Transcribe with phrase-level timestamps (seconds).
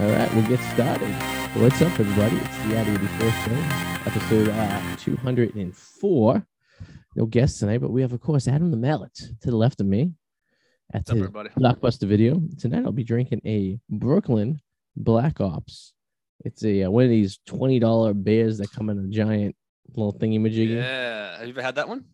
[0.00, 1.08] All right, we'll get started.
[1.54, 2.36] What's up, everybody?
[2.36, 6.46] It's the 84 Show, episode uh, 204.
[7.14, 9.86] No guests tonight, but we have, of course, Adam the Mallet to the left of
[9.86, 10.10] me
[10.92, 11.50] at the everybody?
[11.50, 12.42] Blockbuster video.
[12.58, 14.60] Tonight, I'll be drinking a Brooklyn
[14.96, 15.92] Black Ops.
[16.44, 19.54] It's a uh, one of these $20 beers that come in a giant
[19.94, 20.74] little thingy majiggy.
[20.74, 21.38] Yeah.
[21.38, 22.04] Have you ever had that one?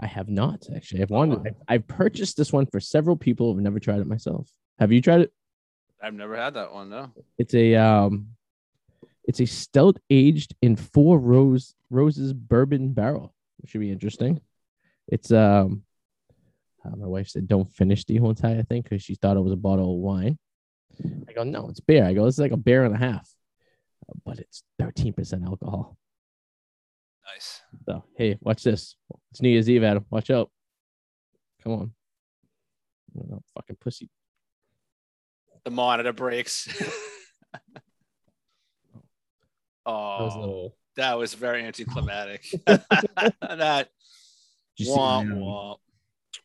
[0.00, 1.02] I have not actually.
[1.02, 1.38] I've wanted.
[1.38, 1.44] wow.
[1.46, 3.52] I've, I've purchased this one for several people.
[3.52, 4.50] I've never tried it myself.
[4.80, 5.32] Have you tried it?
[6.00, 6.90] I've never had that one.
[6.90, 7.10] No.
[7.38, 8.28] It's a um,
[9.24, 13.34] it's a stout aged in four rose roses bourbon barrel.
[13.62, 14.40] It should be interesting.
[15.08, 15.82] It's um,
[16.84, 19.52] uh, my wife said don't finish the whole entire thing because she thought it was
[19.52, 20.38] a bottle of wine.
[21.28, 22.04] I go no, it's beer.
[22.04, 23.28] I go this is like a beer and a half,
[24.08, 25.96] Uh, but it's thirteen percent alcohol.
[27.34, 27.62] Nice.
[27.86, 28.96] So hey, watch this.
[29.30, 30.06] It's New Year's Eve, Adam.
[30.10, 30.50] Watch out.
[31.62, 31.92] Come on.
[33.18, 34.08] Oh, fucking pussy.
[35.64, 36.68] The monitor breaks.
[39.90, 42.44] Oh, that was very anticlimactic.
[42.66, 43.88] that
[44.82, 45.78] womp womp.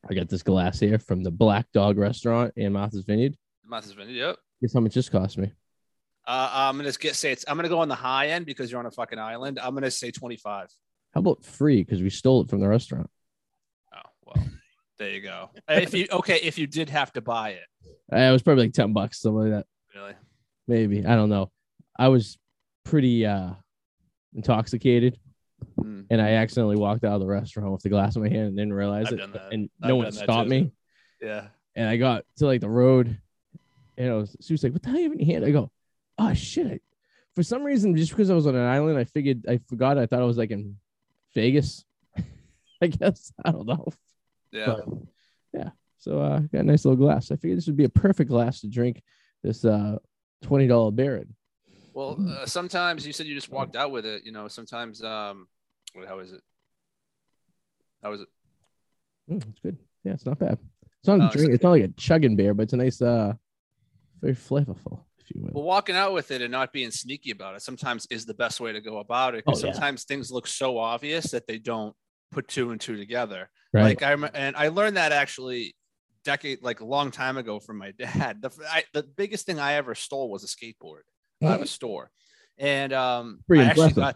[0.09, 3.35] I got this glass here from the Black Dog Restaurant in Martha's Vineyard.
[3.65, 4.15] Martha's Vineyard.
[4.15, 4.37] Yep.
[4.61, 5.51] Guess how much this cost me?
[6.25, 7.43] Uh, I'm gonna get say it's.
[7.45, 9.59] I'm gonna go on the high end because you're on a fucking island.
[9.61, 10.69] I'm gonna say 25.
[11.13, 11.83] How about free?
[11.83, 13.09] Because we stole it from the restaurant.
[13.93, 14.45] Oh well,
[14.97, 15.49] there you go.
[15.67, 17.72] if you okay, if you did have to buy it, Uh,
[18.11, 19.65] it was probably like 10 bucks, something like that.
[19.95, 20.13] really.
[20.67, 21.05] Maybe.
[21.05, 21.51] I don't know.
[21.97, 22.37] I was
[22.83, 23.51] pretty uh
[24.35, 25.19] intoxicated
[25.79, 26.05] Mm.
[26.09, 28.57] and I accidentally walked out of the restaurant with the glass in my hand and
[28.57, 29.41] didn't realize I've it.
[29.53, 30.73] And I've no one stopped me.
[31.21, 31.47] Yeah.
[31.73, 33.17] And I got to like the road
[33.97, 35.45] and I was, she was like, What the hell you have in your hand?
[35.45, 35.71] I go,
[36.17, 36.67] Oh shit.
[36.67, 36.79] I,
[37.33, 39.97] for some reason, just because I was on an island, I figured I forgot.
[39.97, 40.75] I thought I was like in
[41.33, 41.85] Vegas.
[42.81, 43.31] I guess.
[43.45, 43.87] I don't know.
[44.51, 44.65] Yeah.
[44.65, 44.85] But,
[45.53, 45.69] yeah.
[46.03, 47.31] So uh got a nice little glass.
[47.31, 49.01] I figured this would be a perfect glass to drink
[49.41, 49.97] this uh
[50.41, 51.33] twenty dollar beer in.
[51.93, 54.23] Well, uh, sometimes you said you just walked out with it.
[54.25, 55.47] You know, sometimes um,
[55.93, 56.41] what- how is it?
[58.01, 58.27] How is it?
[59.29, 59.77] Mm, it's good.
[60.03, 60.57] Yeah, it's not bad.
[60.99, 61.53] It's not a Oh, drink.
[61.53, 63.33] It's not like a chugging beer, but it's a nice uh
[64.21, 65.51] very flavorful, if you will.
[65.53, 68.59] Well, walking out with it and not being sneaky about it sometimes is the best
[68.59, 69.45] way to go about it.
[69.45, 69.73] Because Oh, yeah.
[69.73, 71.95] sometimes things look so obvious that they don't
[72.31, 73.49] put two and two together.
[73.71, 73.83] right.
[73.83, 75.75] Like I rem- and I learned that actually
[76.23, 78.41] decade like a long time ago from my dad.
[78.41, 81.01] The I, the biggest thing I ever stole was a skateboard
[81.43, 82.09] out of a store,
[82.57, 84.15] and um, Pretty I actually impressive.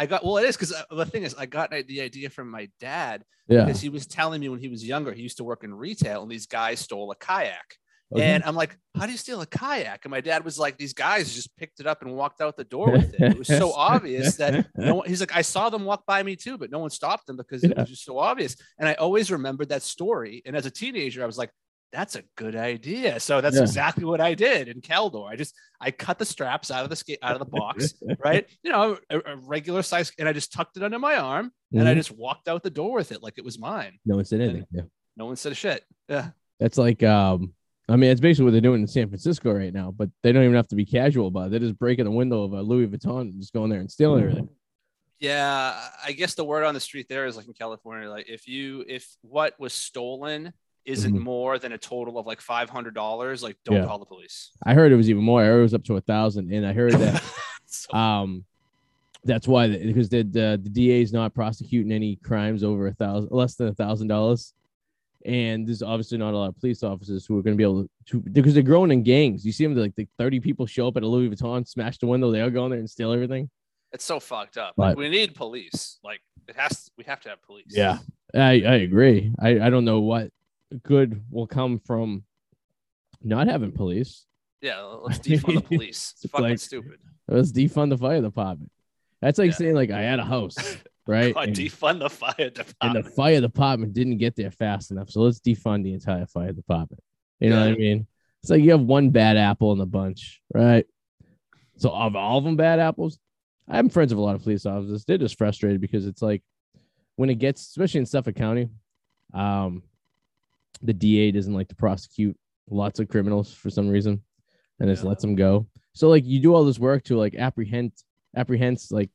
[0.00, 0.36] I got well.
[0.36, 3.64] It is because the thing is, I got the idea from my dad yeah.
[3.64, 6.22] because he was telling me when he was younger, he used to work in retail,
[6.22, 7.76] and these guys stole a kayak.
[8.14, 8.24] Okay.
[8.24, 10.04] And I'm like, how do you steal a kayak?
[10.04, 12.64] And my dad was like, these guys just picked it up and walked out the
[12.64, 13.32] door with it.
[13.32, 16.34] It was so obvious that no one, he's like, I saw them walk by me
[16.34, 18.56] too, but no one stopped them because it was just so obvious.
[18.78, 20.40] And I always remembered that story.
[20.46, 21.50] And as a teenager, I was like,
[21.92, 23.18] that's a good idea.
[23.20, 23.62] So that's Yeah.
[23.62, 25.26] exactly what I did in Caldor.
[25.28, 27.94] I just I cut the straps out of the skate out of the box,
[28.24, 28.46] right?
[28.62, 31.86] You know, a, a regular size, and I just tucked it under my arm and
[31.88, 31.96] I Mhm.
[31.96, 33.98] just walked out the door with it like it was mine.
[34.06, 34.66] no one said anything.
[34.70, 34.82] Yeah.
[35.16, 35.82] No one said a shit.
[36.08, 36.30] Yeah.
[36.60, 37.54] That's like um
[37.88, 40.42] I mean, it's basically what they're doing in San Francisco right now, but they don't
[40.44, 41.50] even have to be casual about it.
[41.52, 44.22] They're just breaking the window of a Louis Vuitton and just going there and stealing
[44.22, 44.48] everything.
[45.20, 48.46] Yeah, I guess the word on the street there is like in California, like if
[48.46, 50.52] you if what was stolen
[50.84, 51.20] isn't Mhm.
[51.22, 53.86] more than a total of like five hundred dollars, like don't Yeah.
[53.86, 54.50] call the police.
[54.64, 55.42] I heard it was even more.
[55.42, 57.22] I heard it was up to a thousand, and I heard that
[57.66, 58.44] So- um
[59.24, 63.30] that's why because the, the the DA is not prosecuting any crimes over a thousand
[63.32, 64.54] less than a thousand dollars,
[65.28, 67.86] and there's obviously not a lot of police officers who are going to be able
[68.06, 69.44] to because they're growing in gangs.
[69.46, 72.06] You see them like the thirty people show up at a Louis Vuitton, smash the
[72.06, 73.48] window, they all go in there and steal everything.
[73.92, 74.74] it's so fucked up.
[74.76, 75.98] But- Like we need police.
[76.02, 77.66] Like it has we have to have police.
[77.68, 77.98] Yeah.
[78.34, 79.32] I I agree.
[79.38, 80.30] I I don't know what
[80.82, 82.24] good will come from
[83.22, 84.24] not having police.
[84.60, 86.12] Yeah, let's defund the police.
[86.16, 86.98] It's It's fucking like- stupid.
[87.28, 88.72] Let's defund the fire department.
[89.20, 89.56] That's like Yeah.
[89.56, 90.56] saying like I had a house,
[91.08, 91.34] right?
[91.34, 92.76] God, And- defund the fire department.
[92.82, 95.10] and the fire department didn't get there fast enough.
[95.10, 97.02] So let's defund the entire fire department.
[97.40, 98.06] You know what I mean?
[98.42, 100.86] It's like you have one bad apple in the bunch, right?
[101.76, 103.18] So of all of them bad apples,
[103.66, 105.04] I'm friends with a lot of police officers.
[105.04, 106.42] They're just frustrated because it's like
[107.16, 108.68] when it gets, especially in Suffolk County,
[109.34, 109.82] um,
[110.82, 112.36] the DA doesn't like to prosecute
[112.70, 114.22] lots of criminals for some reason,
[114.78, 115.66] and just lets them go.
[115.94, 117.92] So like you do all this work to like apprehend,
[118.36, 119.10] apprehend like,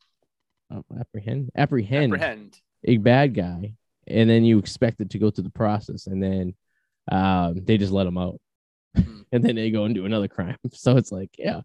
[0.72, 2.14] uh, apprehend, apprehend.
[2.14, 2.60] Apprehend.
[2.86, 3.74] a bad guy
[4.08, 6.54] and then you expect it to go through the process and then
[7.12, 8.40] um, they just let him out.
[8.98, 9.26] Mhm.
[9.32, 10.58] and then they go and do another crime.
[10.74, 11.62] So it's like yeah.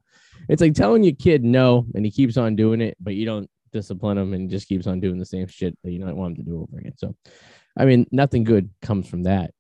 [0.49, 3.50] It's like telling your kid no and he keeps on doing it but you don't
[3.73, 6.39] discipline him and he just keeps on doing the same shit that you don't want
[6.39, 6.95] him to do over again.
[6.97, 7.15] So
[7.77, 9.53] i mean nothing good comes from that.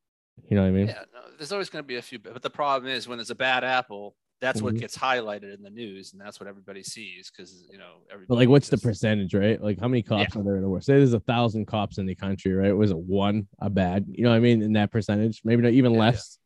[0.48, 0.86] You know what i mean?
[0.88, 3.30] Yeah, no, there's always going to be a few, but the problem is when there's
[3.30, 4.80] a bad apple, that's what Mhm.
[4.80, 8.26] gets highlighted in the news, and that's what everybody sees because you know everybody.
[8.28, 9.60] But like, what's the percentage, right?
[9.60, 10.84] Like, how many cops are there in the world?
[10.84, 12.72] Say there's a thousand cops in the country, right?
[12.72, 14.06] Was it one a bad?
[14.08, 14.62] You know what I mean?
[14.62, 16.04] In that percentage, maybe not even Yeah, yeah.
[16.04, 16.38] less.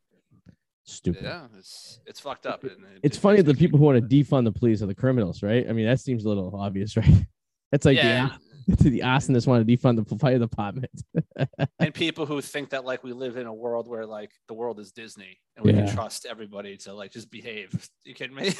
[0.84, 1.22] Stupid.
[1.24, 2.64] Yeah, it's it's fucked up.
[2.64, 4.86] and it- It's it funny that the people who want to defund the police are
[4.86, 5.68] the criminals, right?
[5.68, 7.26] I mean, that seems a little obvious, right?
[7.70, 10.90] That's like yeah, the the arsonists want to defund the fire department.
[11.78, 14.78] and people who think that like we live in a world where like the world
[14.80, 15.86] is Disney and we Yeah.
[15.86, 17.88] can trust everybody to like just behave.
[18.04, 18.52] You kidding me?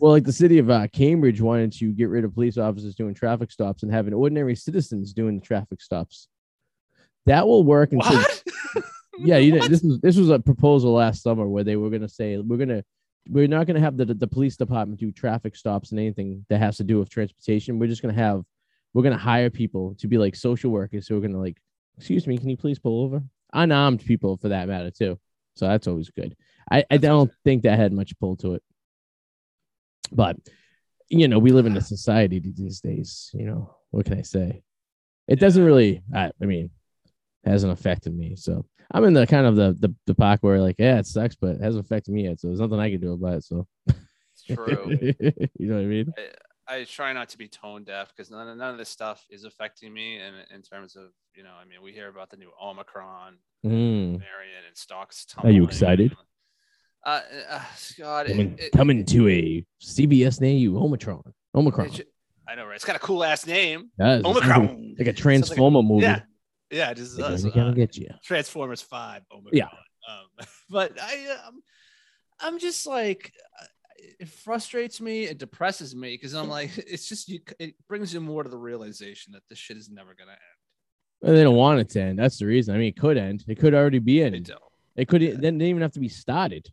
[0.00, 3.12] Well, like the city of uh, Cambridge wanted to get rid of police officers doing
[3.12, 6.28] traffic stops and having ordinary citizens doing the traffic stops.
[7.26, 8.42] That will work until what?
[9.18, 12.02] yeah, you know, this was this was a proposal last summer where they were going
[12.02, 12.82] to say we're going to
[13.28, 16.58] we're not going to have the the police department do traffic stops and anything that
[16.58, 17.78] has to do with transportation.
[17.78, 18.42] We're just going to have
[18.96, 21.58] we're going to hire people to be like social workers who are going to like,
[21.98, 23.22] excuse me, can you please pull over?
[23.52, 25.18] Unarmed people for that matter too.
[25.54, 26.34] So that's always good.
[26.72, 28.62] I, I don't think that had much pull to it,
[30.10, 30.38] but
[31.10, 33.30] you know we live in a society these days.
[33.34, 34.62] You know what can I say?
[35.28, 36.02] It doesn't really.
[36.14, 36.70] I, I mean,
[37.44, 38.34] hasn't affected me.
[38.34, 41.34] So I'm in the kind of the the, the pocket where like, yeah, it sucks,
[41.34, 42.40] but it hasn't affected me yet.
[42.40, 43.44] So there's nothing I can do about it.
[43.44, 44.98] So It's true.
[45.58, 46.12] you know what I mean?
[46.16, 46.22] I
[46.84, 49.92] try not to be tone deaf because none, of- none of this stuff is affecting
[49.92, 50.18] me.
[50.18, 51.04] And in terms of,
[51.34, 54.18] you know, I mean, we hear about the new Omicron Mm.
[54.20, 55.26] variant and stocks.
[55.38, 56.14] Are you excited?
[57.04, 57.20] Uh,
[57.50, 57.62] uh,
[57.98, 61.22] God, it, Coming, it- to a CVS near you, Omicron.
[61.54, 61.90] Omicron.
[61.90, 62.04] ju-
[62.48, 62.76] I know, right?
[62.76, 63.90] It's got a cool ass name.
[63.98, 64.94] That is- it sounds like- Omicron.
[64.98, 66.02] Like a Transformer movie.
[66.04, 66.22] Yeah,
[66.70, 67.34] yeah, it just gonna
[67.70, 68.08] Uh, get you.
[68.24, 69.22] Transformers Five.
[69.32, 69.52] Omicron.
[69.56, 69.68] Yeah.
[70.08, 70.26] Um,
[70.70, 71.62] but I, um,
[72.40, 73.32] I'm just like,
[74.20, 75.24] it frustrates me.
[75.24, 77.40] It depresses me because I'm like, it's just you.
[77.58, 80.40] It brings you more to the realization that this shit is never gonna end.
[81.22, 82.18] Well, they don't want it to end.
[82.18, 82.74] That's the reason.
[82.74, 83.44] I mean, it could end.
[83.48, 84.44] It could already be They ended.
[84.44, 84.60] don't.
[84.96, 85.22] It could.
[85.22, 85.30] Yeah.
[85.32, 86.70] Then they didn't even have to be started.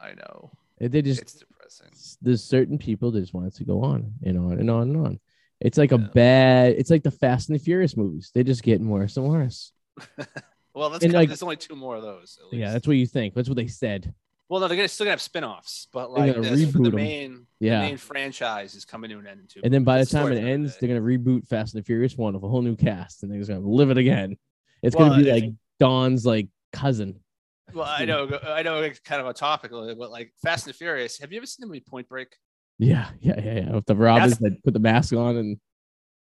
[0.00, 0.50] I know.
[0.78, 1.88] It they just It's depressing.
[2.20, 4.96] there's certain people that just want it to go on and on and on and
[5.06, 5.20] on.
[5.60, 6.74] It's like a bad.
[6.76, 8.30] It's like the Fast and the Furious movies.
[8.34, 9.72] They just getting worse and worse.
[10.74, 12.38] Well, that's And, like- there's only two more of those.
[12.52, 13.32] At Yeah, that's what you think.
[13.32, 14.12] That's what they said.
[14.48, 16.86] Well, no, they're gonna, still gonna have spin-offs, but like gonna as for the reboot
[16.88, 16.94] 'em.
[16.94, 17.80] main, the Yeah.
[17.80, 19.60] main franchise is coming to an end too.
[19.64, 20.86] And then by the time it ends, day.
[20.86, 23.38] they're gonna reboot Fast and the Furious one with a whole new cast, and they're
[23.38, 24.36] just gonna live it again.
[24.82, 27.20] It's Well, gonna be like Don's like cousin.
[27.74, 30.78] Well, I know, I know, it's kind of a topic, but like Fast and the
[30.78, 31.18] Furious.
[31.18, 32.36] Have you ever seen the movie Point Break?
[32.78, 33.72] Yeah, yeah, yeah, yeah.
[33.74, 35.58] With the robbers that put the mask on and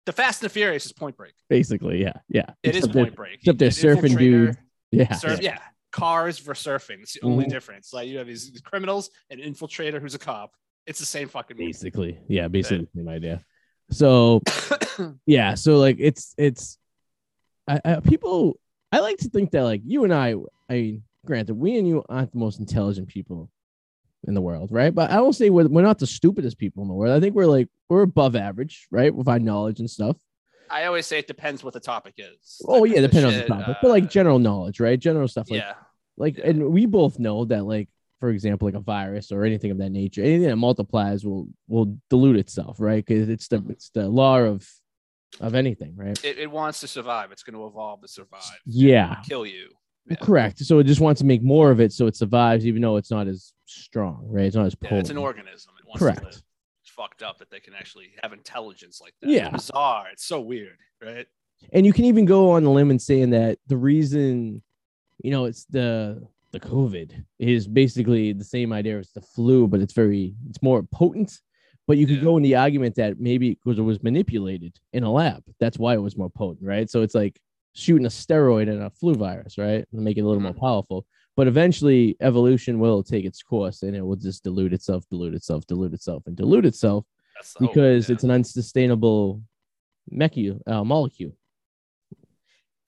[0.05, 1.33] The Fast and the Furious is Point Break.
[1.49, 2.51] basically, yeah, yeah.
[2.61, 3.35] It is Except they're- Point Break.
[3.39, 4.57] except they're surfing dudes.
[4.91, 5.53] Yeah, surf- yeah.
[5.53, 5.59] yeah.
[5.91, 7.01] Cars for surfing.
[7.01, 7.49] It's the only Mhm.
[7.49, 7.93] difference.
[7.93, 10.51] Like you have these these criminals, an infiltrator who's a cop.
[10.87, 11.67] It's the same fucking movie.
[11.67, 13.43] basically, yeah, basically the same idea.
[13.91, 14.41] So
[15.25, 16.77] yeah, so like it's it's,
[17.67, 18.57] I, I people.
[18.93, 20.35] I like to think that like you and I,
[20.69, 23.49] I mean, granted, we and you aren't the most intelligent people
[24.27, 24.93] in the world, right?
[24.93, 27.15] But I will say we're we're not the stupidest people in the world.
[27.15, 30.17] I think we're like we're above average, right, with our knowledge and stuff.
[30.71, 32.61] I always say it depends what the topic is.
[32.67, 34.99] Oh Like, yeah, the depending on the topic, but like uh, general knowledge, right?
[34.99, 35.73] General stuff like yeah,
[36.17, 36.47] like Yeah.
[36.49, 37.89] and we both know that like
[38.19, 41.97] for example like a virus or anything of that nature anything that multiplies will will
[42.09, 44.67] dilute itself right because it's the it's the law of
[45.39, 47.31] of anything right it, it wants to survive.
[47.31, 48.41] It's going to evolve to survive.
[48.65, 49.69] yeah Kill you.
[50.09, 50.17] Yeah.
[50.17, 52.97] correct so it just wants to make more of it so it survives even though
[52.97, 55.73] it's not as strong right it's not as Yeah, potent it's an organism.
[55.79, 56.43] It wants Correct.
[56.95, 57.07] To live.
[57.09, 59.29] It's fucked up that they can actually have intelligence like that.
[59.29, 59.49] Yeah.
[59.53, 60.07] It's bizarre.
[60.11, 61.27] It's so weird, right?
[61.73, 64.63] and you can even go on the limb and saying that the reason
[65.23, 66.19] you know it's the
[66.51, 70.81] the covid is basically the same idea as the flu but it's very it's more
[70.91, 71.39] potent
[71.85, 72.23] but you could Yeah.
[72.23, 75.93] go in the argument that maybe because it was manipulated in a lab that's why
[75.93, 77.39] it was more potent right so it's like
[77.75, 80.59] shooting a steroid and a flu virus right and make it a little more Mhm.
[80.59, 81.05] powerful
[81.41, 85.65] but eventually evolution will take its course and it will just dilute itself dilute itself
[85.65, 89.41] dilute itself and dilute itself That's because it's an unsustainable
[90.13, 91.35] mecu- uh, molecule.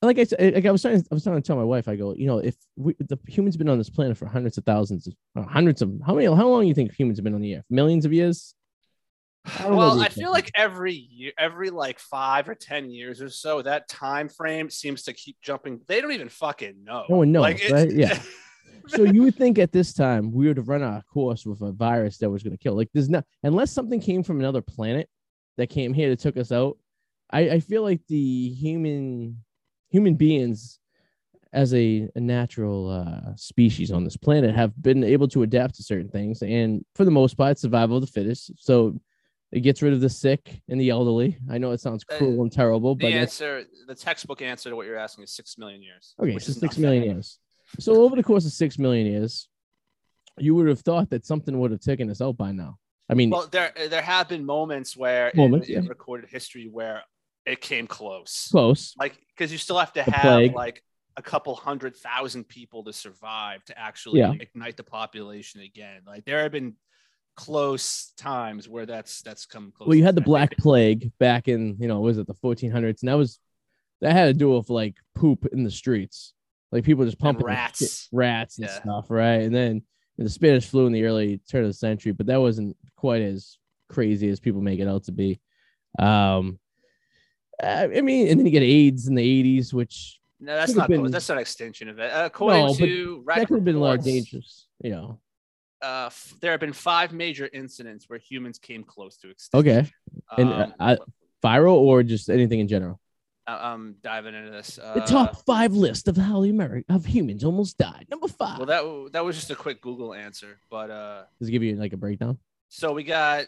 [0.04, 1.96] Like I said, like I was trying, I was trying to tell my wife, I
[1.96, 4.66] go, you know, if we, the humans have been on this planet for hundreds of
[4.66, 7.34] thousands, of, uh, hundreds of how many, how long do you think humans have been
[7.34, 7.66] on the earth?
[7.72, 8.54] Millions of years?
[9.46, 13.64] I well, I feel like every year, every like five or ten years or so,
[13.64, 15.82] that time frame seems to keep jumping.
[15.88, 17.06] They don't even fucking know.
[17.10, 17.92] No one knows, Like, right?
[17.92, 18.22] Yeah.
[18.88, 21.72] so you would think at this time we would have run our course with a
[21.72, 22.76] virus that was going to kill.
[22.76, 25.10] Like there's not unless something came from another planet
[25.58, 26.78] that came here that took us out.
[27.32, 29.44] I, I feel like the human
[29.90, 30.80] human beings
[31.54, 35.84] as a, a natural uh, species on this planet have been able to adapt to
[35.84, 38.52] certain things and for the most part survival of the fittest.
[38.58, 39.00] So
[39.52, 41.38] it gets rid of the sick and the elderly.
[41.50, 44.72] I know it sounds Uh, cruel and terrible, the but that's answer, the textbook answer
[44.72, 46.16] to what you're asking is six million years.
[46.20, 47.04] Okay, so six nothing.
[47.04, 47.38] years.
[47.80, 49.48] So over the course of six million years,
[50.38, 52.78] you would have thought that something would have taken us out by now.
[53.10, 57.04] I mean, Well, there there have been moments where Moments, in, in recorded history where
[57.46, 58.48] it came close.
[58.52, 58.94] close.
[58.98, 60.54] Like because you still have to The have plague.
[60.56, 60.84] like
[61.18, 64.34] a couple hundred thousand people to survive to actually Yeah.
[64.40, 66.02] ignite the population again.
[66.08, 66.76] Like there have been
[67.36, 69.88] close times where that's that's come close.
[69.88, 70.22] Well, you had the.
[70.22, 73.02] Black Plague back in, you know, was it the 1400s?
[73.02, 73.40] And that was
[74.02, 76.34] that had to do with like poop in the streets,
[76.74, 78.10] like people just pumping their rats.
[78.12, 78.82] rats and Yeah.
[78.82, 79.42] stuff, right?
[79.44, 79.84] And then
[80.18, 83.58] the Spanish flu in the early turn of the century, but that wasn't quite as
[83.90, 85.40] crazy as people make it out to be.
[86.00, 86.60] Um,
[87.62, 91.10] I mean, and then you get AIDS in the 80s, which No, that's not been-
[91.12, 92.12] that's not an extension of it.
[92.12, 95.20] Uh, according No, to that could have been a lot of dangerous, you know.
[95.82, 99.78] Uh, f- there have been five major incidents where humans came close to extinction.
[99.78, 99.92] Okay,
[100.38, 100.98] and uh, Um, I,
[101.44, 103.00] viral or just anything in general.
[103.46, 104.80] I'm diving into this.
[104.82, 108.08] Uh, The top five list of how the Ameri- of humans almost died.
[108.10, 108.60] Number five.
[108.60, 111.76] Well, that that was just a quick Google answer, but uh, Does it give you
[111.76, 112.38] like a breakdown?
[112.70, 113.46] so we got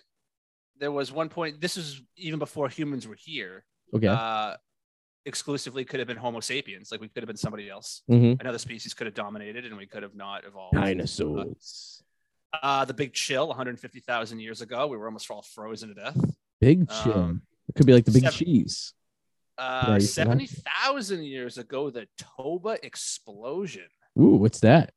[0.77, 1.61] there was one point.
[1.61, 3.63] This is even before humans were here.
[3.95, 4.07] Okay.
[4.07, 4.55] Uh,
[5.25, 8.01] exclusively could have been Homo sapiens, like we could have been somebody else.
[8.09, 8.39] mm-hmm.
[8.39, 10.75] Another species could have dominated, and we could have not evolved.
[10.75, 12.03] Dinosaurs.
[12.61, 16.17] Uh, the Big Chill, 150,000 years ago, we were almost all frozen to death.
[16.61, 17.13] Big chill.
[17.13, 18.93] um, it could be like the big seven- cheese.
[19.57, 23.85] Uh, Yeah, you 70,000 years ago, the Toba explosion.
[24.19, 24.93] Ooh, what's that?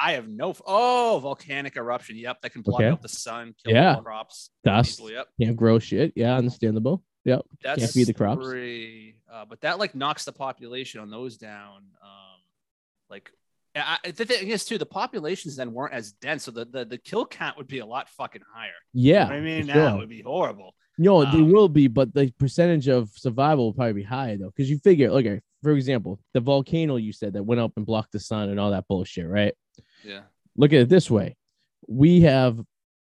[0.00, 0.50] I have no.
[0.50, 2.16] F- oh, volcanic eruption.
[2.16, 2.88] Yep, that can block Okay.
[2.88, 3.96] out the sun, kill Yeah.
[3.96, 4.50] all crops.
[4.64, 4.90] Dust.
[5.00, 6.12] easily, Yep, Can't grow shit.
[6.16, 7.02] Yeah, understandable.
[7.24, 7.42] Yep.
[7.62, 8.42] that's feed the crops.
[8.46, 11.82] Three, uh, but that like knocks the population on those down.
[12.02, 12.40] Um,
[13.10, 13.30] like
[13.74, 16.84] I, I- the thing is too, the populations then weren't as dense, so the the,
[16.86, 18.70] the kill count would be a lot fucking higher.
[18.94, 19.26] Yeah.
[19.26, 19.96] I mean, for now sure.
[19.96, 20.74] it would be horrible.
[21.00, 24.50] No, they Um, will be, but the percentage of survival will probably be higher though.
[24.54, 28.12] Because you figure, okay, for example, the volcano you said that went up and blocked
[28.12, 29.54] the sun and all that bullshit, right?
[30.04, 30.22] Yeah.
[30.56, 31.36] look at it this way
[31.88, 32.60] we have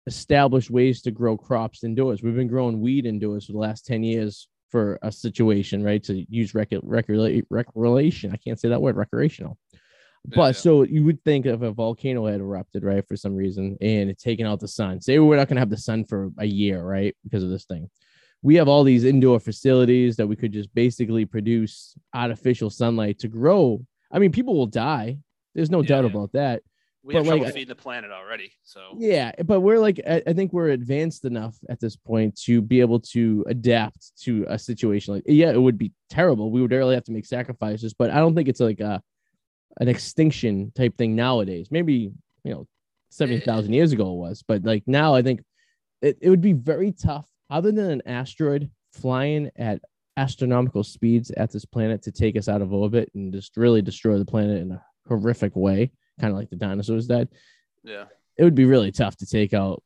[0.07, 4.03] established ways to grow crops indoors we've been growing weed indoors for the last 10
[4.03, 8.95] years for a situation right to use rec- recre- recreation i can't say that word
[8.95, 9.57] recreational
[10.29, 10.61] Yeah, but yeah.
[10.61, 14.23] so you would think if a volcano had erupted right for some reason and it's
[14.23, 16.81] taken out the sun say we're not going to have the sun for a year
[16.83, 17.89] right because of this thing
[18.41, 23.27] we have all these indoor facilities that we could just basically produce artificial sunlight to
[23.27, 25.17] grow i mean people will die
[25.55, 26.61] there's no Yeah, doubt about that
[27.03, 28.53] We But, have trouble feeding the planet already.
[28.63, 32.61] So yeah, but we're like, I, I think we're advanced enough at this point to
[32.61, 36.49] be able to adapt to a situation like, yeah, it would be terrible.
[36.49, 39.01] We would really have to make sacrifices, but I don't think it's like a
[39.79, 41.69] an extinction type thing nowadays.
[41.71, 42.11] Maybe
[42.43, 42.67] you know,
[43.09, 43.77] seventy thousand eh.
[43.77, 45.41] years ago it was, but like now, I think
[46.01, 47.27] it, it would be very tough.
[47.49, 49.81] Other than an asteroid flying at
[50.17, 54.17] astronomical speeds at this planet to take us out of orbit and just really destroy
[54.17, 57.29] the planet in a horrific way, kind of like the dinosaurs did
[57.83, 58.05] yeah,
[58.37, 59.83] it would be really tough to take out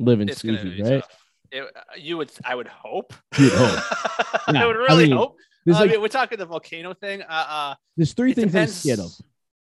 [0.00, 1.04] living it's species, right?
[1.50, 3.14] It, uh, you would, I would hope.
[3.34, 3.82] Hope.
[4.50, 5.36] Yeah, I would I really mean, hope.
[5.68, 7.22] There's I like mean, we're talking the volcano thing.
[7.22, 8.72] Uh, uh, there's three things depends.
[8.72, 9.12] I'm scared of.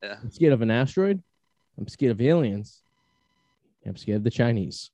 [0.03, 0.17] Yeah.
[0.23, 1.23] I'm scared of an asteroid.
[1.79, 2.83] I'm scared of aliens.
[3.87, 4.91] I'm scared of the Chinese.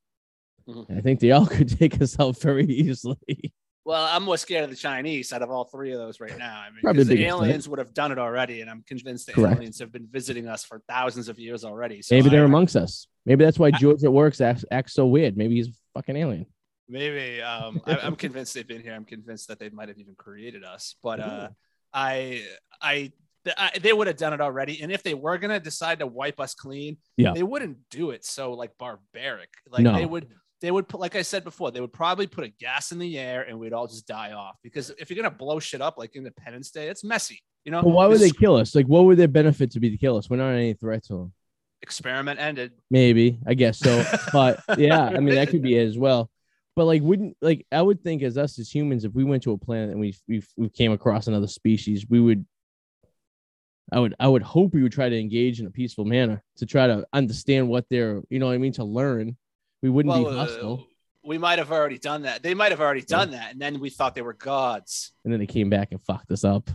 [0.68, 0.98] Mhm.
[0.98, 3.52] I think they all could take us out very easily.
[3.84, 6.60] Well, I'm more scared of the Chinese out of all three of those right now.
[6.60, 7.48] I mean, Probably the the biggest threat.
[7.48, 9.56] aliens would have done it already, and I'm convinced the Correct.
[9.56, 12.02] aliens have been visiting us for thousands of years already.
[12.02, 13.06] So Maybe they're I- amongst us.
[13.24, 15.38] Maybe that's why I- George at works acts, acts so weird.
[15.38, 16.44] Maybe he's a fucking alien.
[16.88, 18.94] Maybe um, I, I'm convinced they've been here.
[18.94, 20.94] I'm convinced that they might have even created us.
[21.02, 21.48] But uh,
[21.92, 22.44] I,
[22.80, 23.12] I,
[23.56, 24.80] I, they would have done it already.
[24.82, 27.32] And if they were gonna decide to wipe us clean, Yeah.
[27.34, 29.50] they wouldn't do it so like barbaric.
[29.70, 29.94] Like No.
[29.94, 30.28] they would,
[30.60, 33.18] they would put, like I said before, they would probably put a gas in the
[33.18, 34.56] air and we'd all just die off.
[34.62, 37.42] Because if you're gonna blow shit up like Independence Day, it's messy.
[37.64, 37.82] You know.
[37.82, 38.74] But why would they kill us?
[38.74, 40.30] Like, what would their benefit to be to kill us?
[40.30, 41.32] We're not any threat to them.
[41.82, 42.72] experiment ended?
[42.90, 44.04] Maybe, I guess so.
[44.32, 46.30] But yeah, I mean that could be it as well.
[46.78, 49.50] But like, wouldn't like I would think as us as humans, if we went to
[49.50, 52.46] a planet and we we we came across another species, we would.
[53.90, 56.66] I would I would hope we would try to engage in a peaceful manner to
[56.66, 59.36] try to understand what they're you know what I mean to learn.
[59.82, 60.86] We wouldn't be uh, hostile,
[61.24, 62.44] we might have already done that.
[62.44, 65.10] They might have already done that, and then we thought they were gods.
[65.24, 66.70] and then they came back and fucked us up.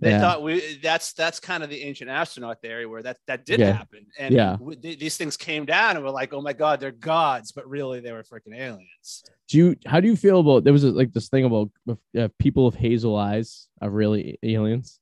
[0.00, 0.20] They Yeah.
[0.20, 3.72] thought we that's that's kind of the ancient astronaut theory where that that did Yeah.
[3.72, 4.52] happen, and Yeah.
[4.56, 7.68] w- th- these things came down, and we're like, oh my god, they're gods, but
[7.68, 9.22] really they were freaking aliens.
[9.48, 11.70] Do you how do you feel about there was like this thing about
[12.18, 14.98] uh, people of hazel eyes are really aliens?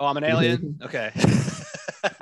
[0.00, 0.78] Oh, I'm an alien.
[0.84, 1.10] Okay.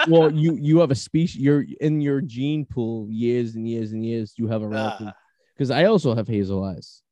[0.09, 1.41] well, you you have a species.
[1.41, 4.35] You're in your gene pool years and years and years.
[4.37, 5.15] You have a relative Ah.
[5.55, 7.03] because I also have hazel eyes,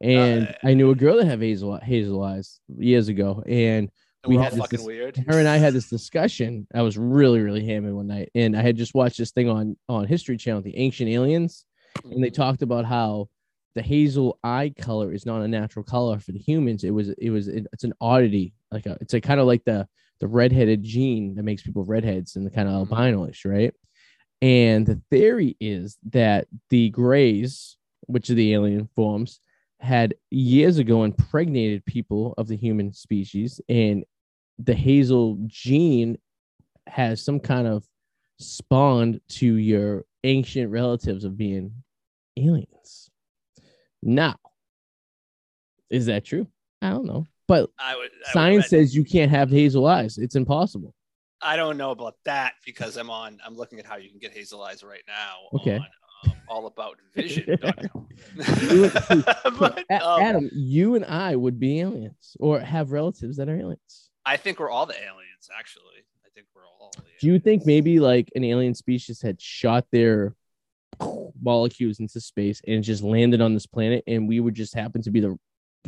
[0.00, 3.90] and Uh, I knew a girl that had hazel hazel eyes years ago, And
[4.26, 5.16] We had this fucking dis- weird.
[5.28, 6.66] her and I had this discussion.
[6.74, 9.76] I was really, really hammered one night, and I had just watched this thing on
[9.88, 11.64] on History Channel, the Ancient Aliens,
[12.04, 13.28] and they talked about how
[13.74, 16.84] the hazel eye color is not a natural color for the humans.
[16.84, 18.52] It was, it was, it's an oddity.
[18.70, 19.88] Like a, it's a kind of like the
[20.20, 22.92] the redheaded gene that makes people redheads and the kind of Mhm.
[22.92, 23.74] albino-ish, right?
[24.40, 27.76] And the theory is that the grays,
[28.06, 29.40] which are the alien forms,
[29.80, 34.04] had years ago impregnated people of the human species, and
[34.58, 36.18] the hazel gene
[36.86, 37.84] has some kind of
[38.38, 41.72] spawned to your ancient relatives of being
[42.36, 43.10] aliens.
[44.02, 44.36] Now,
[45.90, 46.46] is that true?
[46.80, 47.26] I don't know.
[47.48, 48.10] But I would.
[48.28, 50.18] I science bet- says you can't have hazel eyes.
[50.18, 50.94] It's impossible.
[51.40, 53.38] I don't know about that because I'm on.
[53.44, 55.58] I'm looking at how you can get hazel eyes right now.
[55.60, 55.76] Okay.
[55.76, 55.86] On,
[56.24, 56.72] um,
[57.16, 58.08] allaboutvision.com.
[58.40, 63.48] So, but A- um, Adam, you and I would be aliens or have relatives that
[63.48, 64.10] are aliens.
[64.24, 65.50] I think we're all the aliens.
[65.56, 66.92] Actually, I think we're all.
[66.96, 70.34] The Do you think maybe like an alien species had shot their
[71.42, 75.10] molecules into space and just landed on this planet and we would just happen to
[75.10, 75.36] be the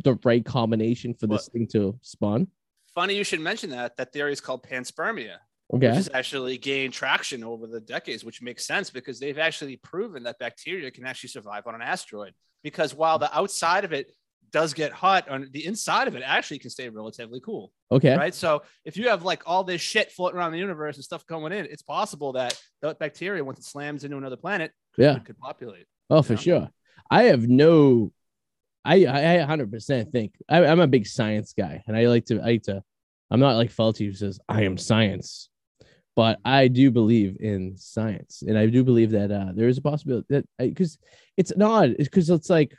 [0.02, 2.48] the right combination for this thing to spawn?
[2.94, 3.96] Funny you should mention that.
[3.96, 5.36] That theory is called panspermia,
[5.68, 10.24] which has actually gained traction over the decades, which makes sense because they've actually proven
[10.24, 12.34] that bacteria can actually survive on an asteroid.
[12.62, 14.10] Because while the outside of it
[14.54, 17.72] does get hot, on the inside of it actually can stay relatively cool.
[17.90, 18.16] Okay.
[18.16, 18.34] right?
[18.34, 21.52] So if you have like all this shit floating around the universe and stuff going
[21.52, 25.18] in, it's possible that that bacteria, once it slams into another planet, Yeah.
[25.18, 25.86] could populate.
[26.08, 26.38] Oh, for Yeah.
[26.38, 26.68] sure.
[27.10, 28.12] I have no.
[28.84, 32.36] I I 100 percent think I, I'm a big science guy, and I like to
[32.40, 32.82] I like to.
[33.30, 35.48] I'm not like Fauci who says I am science,
[36.14, 39.82] but I do believe in science, and I do believe that uh, there is a
[39.82, 40.98] possibility that because
[41.36, 42.72] it's not because it's like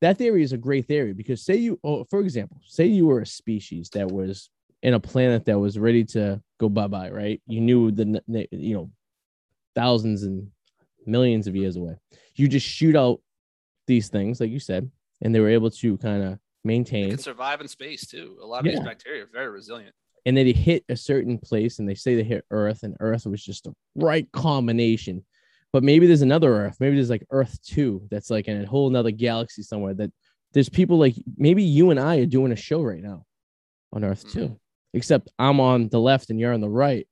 [0.00, 3.20] that theory is a great theory because say you oh, for example say you were
[3.20, 4.50] a species that was
[4.82, 8.74] in a planet that was ready to go bye bye right you knew the you
[8.74, 8.90] know
[9.74, 10.48] thousands and
[11.06, 11.94] millions of years away
[12.36, 13.20] you just shoot out
[13.86, 14.90] these things like you said
[15.22, 18.36] and they were able to kind of They maintain can survive in space too.
[18.42, 18.72] A lot of Yeah.
[18.78, 19.94] these bacteria are very resilient.
[20.26, 23.26] and then they hit a certain place and they say they hit earth and earth
[23.26, 25.24] was just the right combination
[25.72, 28.88] but maybe there's another earth maybe there's like earth 2 that's like in a whole
[28.90, 30.10] nother galaxy somewhere that
[30.52, 33.24] there's people like maybe you and i are doing a show right now
[33.92, 34.58] on earth 2
[34.94, 37.06] except i'm on the left and you're on the right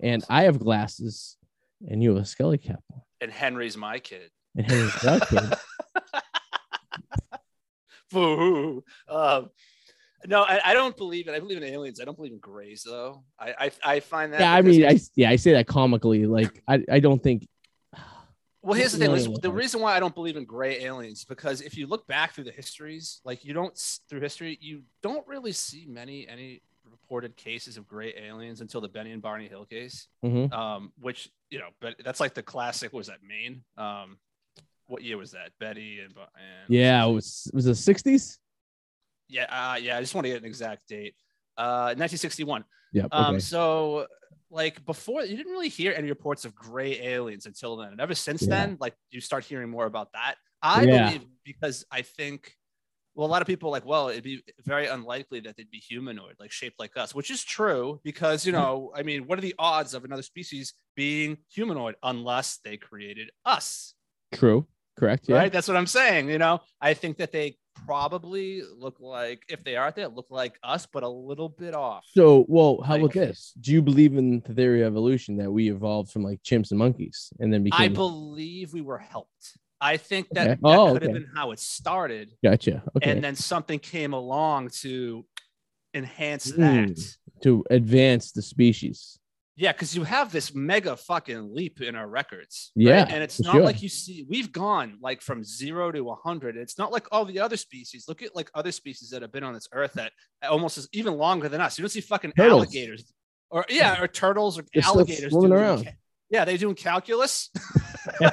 [0.00, 1.36] and i have glasses
[1.88, 4.30] and you have a skelly cap on And Henry's my kid.
[4.56, 5.54] and Henry's dark kid.
[8.10, 8.82] Boo.
[9.08, 9.50] Um,
[10.26, 11.34] no, I, I don't believe it.
[11.34, 12.00] I believe in aliens.
[12.00, 13.22] I don't believe in grays though.
[13.38, 14.40] I I, I find that.
[14.40, 17.46] yeah i mean i yeah i say that comically like i, I don't think
[18.68, 19.36] Well, here's the thing.
[19.40, 22.44] The reason why I don't believe in gray aliens because if you look back through
[22.44, 23.74] the histories, like you don't
[24.10, 28.88] through history, you don't really see many any reported cases of gray aliens until the
[28.88, 30.52] Benny and Barney Hill case, Mhm.
[30.52, 32.92] um, which you know, but that's like the classic.
[32.92, 33.64] What was that Maine?
[33.78, 34.18] Um,
[34.86, 35.52] what year was that?
[35.58, 38.38] Betty and, and yeah it was was the 60s
[39.30, 39.96] yeah, uh, yeah.
[39.96, 41.14] I just want to get an exact date.
[41.56, 42.64] Uh, 1961.
[42.92, 43.04] Yeah.
[43.04, 43.16] okay.
[43.16, 44.06] Um, so
[44.50, 47.92] like before, you didn't really hear any reports of gray aliens until then.
[47.92, 48.48] And ever since Yeah.
[48.48, 50.36] then, like you start hearing more about that.
[50.62, 50.96] I Yeah.
[50.98, 52.54] believe because I think,
[53.14, 55.78] well, a lot of people are like, well, it'd be very unlikely that they'd be
[55.78, 58.58] humanoid, like shaped like us, which is true because you hmm.
[58.58, 63.30] know, I mean, what are the odds of another species being humanoid unless they created
[63.44, 63.94] us?
[64.32, 64.66] true
[64.98, 65.52] correct yeah Right?
[65.52, 66.28] That's what I'm saying.
[66.28, 67.56] You know, I think that they
[67.86, 72.04] probably look like if they are there, look like us, but a little bit off.
[72.14, 73.52] So, well, how about this?
[73.60, 76.78] Do you believe in the theory of evolution that we evolved from like chimps and
[76.78, 77.80] monkeys and then became?
[77.80, 79.56] I believe we were helped.
[79.80, 80.60] I think that, Okay.
[80.60, 82.82] that Oh, could have been how it started, gotcha.
[82.96, 83.10] Okay.
[83.12, 85.24] and then something came along to
[85.94, 86.56] enhance Mm.
[86.96, 87.16] that.
[87.42, 89.17] to advance the species.
[89.60, 92.70] Yeah, because you have this mega fucking leap in our records.
[92.76, 93.62] Yeah, and it's not sure.
[93.64, 96.56] like you see we've gone like from zero to a hundred.
[96.56, 98.04] It's not like all the other species.
[98.06, 100.12] Look at like other species that have been on this earth that
[100.48, 101.76] almost is even longer than us.
[101.76, 102.66] You don't see fucking Turtles.
[102.66, 103.12] alligators,
[103.50, 105.84] or yeah, or turtles or They're alligators doing around.
[105.86, 105.90] ca-
[106.30, 107.50] Yeah, they doing calculus.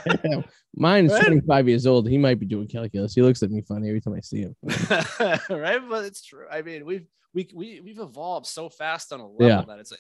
[0.78, 1.26] Mine is Right?
[1.26, 2.08] 25 years old.
[2.10, 3.16] He might be doing calculus.
[3.16, 4.56] He looks at me funny every time I see him.
[5.50, 5.82] right?
[5.90, 6.46] But it's true.
[6.52, 9.64] I mean, we've we we we've evolved so fast on a level Yeah.
[9.68, 9.92] that it's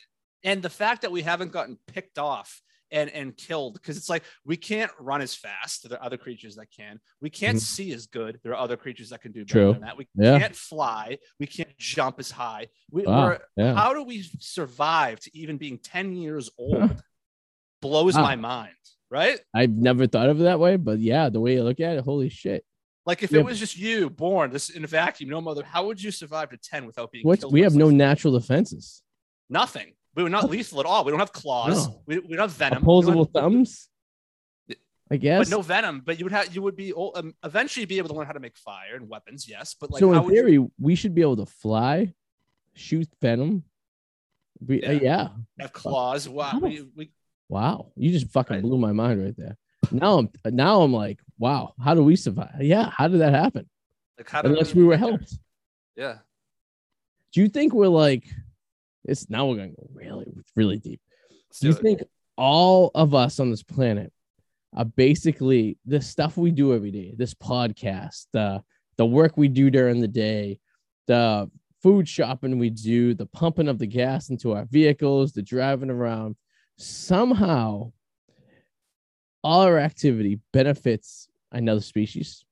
[0.46, 4.24] and the fact that we haven't gotten picked off and and killed because it's like
[4.46, 5.90] we can't run as fast.
[5.90, 7.00] There are other creatures that can.
[7.20, 7.62] We can't Mhm.
[7.62, 8.40] see as good.
[8.44, 9.74] There are other creatures that can do better True.
[9.74, 9.98] than that.
[9.98, 10.38] We Yeah.
[10.40, 11.18] can't fly.
[11.40, 12.68] We can't jump as high.
[12.92, 13.40] We, Wow.
[13.58, 13.74] Yeah.
[13.74, 17.04] How do we survive to even being 10 years old?
[17.82, 18.22] Blows Wow.
[18.22, 18.76] my mind,
[19.10, 19.40] right?
[19.54, 22.04] I've never thought of it that way, but yeah, the way you look at it,
[22.04, 22.64] holy shit.
[23.06, 23.40] Like if Yeah.
[23.40, 26.50] it was just you born this in a vacuum, no mother, how would you survive
[26.52, 29.02] to 10 without being What we have no natural defenses.
[29.50, 29.94] nothing.
[30.16, 31.04] We were not lethal at all.
[31.04, 31.88] We don't have claws.
[31.88, 32.02] No.
[32.06, 32.80] We, we don't have venom.
[32.80, 33.90] We Opposable have- thumbs.
[35.12, 35.50] I guess.
[35.50, 36.02] But no venom.
[36.04, 38.40] But you would have you would be um, eventually be able to learn how to
[38.40, 39.48] make fire and weapons.
[39.48, 42.14] Yes, but like so how in would you- theory, we should be able to fly,
[42.74, 43.64] shoot venom.
[44.66, 45.00] We, uh, Yeah.
[45.02, 45.28] yeah.
[45.60, 46.28] have claws.
[46.28, 46.60] Wow.
[46.62, 47.12] We, we,
[47.50, 47.92] Wow.
[47.96, 48.64] You just fucking Right.
[48.64, 49.58] blew my mind right there.
[49.92, 52.56] Now I'm now I'm like, wow, how do we survive?
[52.62, 53.70] Yeah, how did that happen?
[54.18, 55.10] like how Unless we were get there?
[55.10, 55.38] helped.
[55.96, 56.18] Yeah.
[57.34, 58.24] Do you think we're like
[59.06, 61.02] it's now we're gonna go really really deep.
[61.50, 62.02] Let's Do you think
[62.38, 64.12] all of us on this planet
[64.76, 68.62] are basically the stuff we do every day, this podcast, the
[68.98, 70.60] the work we do during the day,
[71.08, 71.50] the
[71.82, 76.36] food shopping we do, the pumping of the gas into our vehicles, the driving around,
[76.78, 77.92] somehow
[79.44, 82.44] all our activity benefits another species.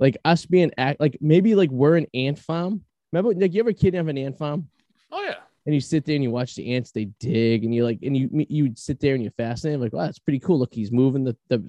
[0.00, 2.82] Like us being act like maybe like we're an ant farm.
[3.12, 4.68] Remember, like you ever kid have an ant farm?
[5.10, 5.36] Oh yeah.
[5.66, 8.16] and you sit there and you watch the ants they dig and you like and
[8.16, 11.24] you you sit there and you're fascinated like wow that's pretty cool look he's moving
[11.24, 11.62] the, the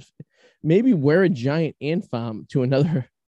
[0.63, 3.07] maybe we're a giant ant farm to another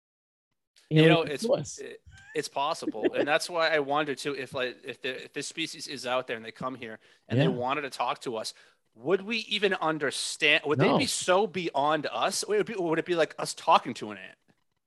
[0.92, 1.44] You know, it's
[1.78, 2.00] it-
[2.34, 5.86] it's possible, and that's why I wonder too if like if the, if this species
[5.88, 7.44] is out there and they come here and Yeah.
[7.44, 8.54] they wanted to talk to us,
[8.94, 10.62] would we even understand?
[10.66, 10.92] Would No.
[10.92, 12.44] they be so beyond us?
[12.46, 14.36] Would it be, would it be like us talking to an ant?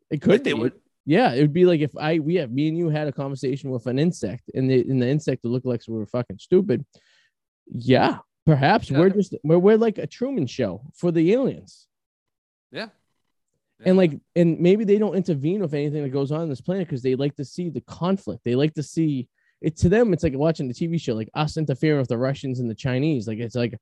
[0.10, 0.60] it could Like they be.
[0.60, 0.74] would.
[1.06, 3.70] Yeah it would be like if i we have me and you had a conversation
[3.70, 6.86] with an insect and the and the insect would look like we were fucking stupid.
[7.68, 8.90] Yeah perhaps.
[8.90, 9.00] Yeah.
[9.00, 11.88] we're just we're, we're like a truman show for the aliens.
[12.72, 12.88] Yeah.
[13.86, 16.88] and like and maybe they don't intervene with anything that goes on in this planet
[16.88, 18.44] because they like to see the conflict.
[18.44, 19.28] They like to see
[19.62, 22.60] it to them it's like watching the tv show like us interfering with the russians
[22.60, 23.28] and the chinese.
[23.28, 23.78] Like it's like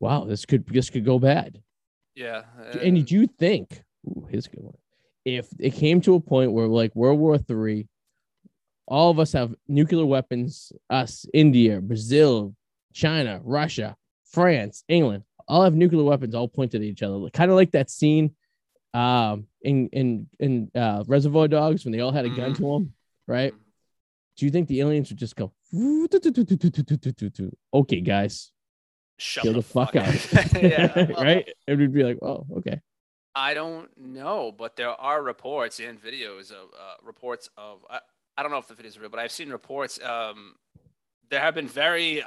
[0.00, 1.60] wow this could this could go bad.
[2.14, 2.42] Yeah.
[2.80, 4.76] and do you think ooh, here's a good one
[5.26, 7.88] if it came to a point where like world war three
[8.86, 12.54] all of us have nuclear weapons us india brazil
[12.94, 13.96] china russia
[14.32, 17.90] france england all have nuclear weapons all pointed at each other kind of like that
[17.90, 18.34] scene
[18.94, 22.56] um in in in uh reservoir dogs when they all had a gun Mhm.
[22.56, 22.92] to them
[23.26, 23.52] right
[24.36, 25.52] do you think the aliens would just go
[27.74, 28.52] okay guys
[29.18, 30.14] shut chill the fuck out
[30.62, 31.10] yeah.
[31.20, 32.80] right it would be like oh okay
[33.36, 37.84] I don't know, but there are reports and videos of uh, reports of.
[37.90, 38.00] I,
[38.38, 40.00] I don't know if the videos are real, but I've seen reports.
[40.02, 40.54] Um,
[41.28, 42.22] there have been very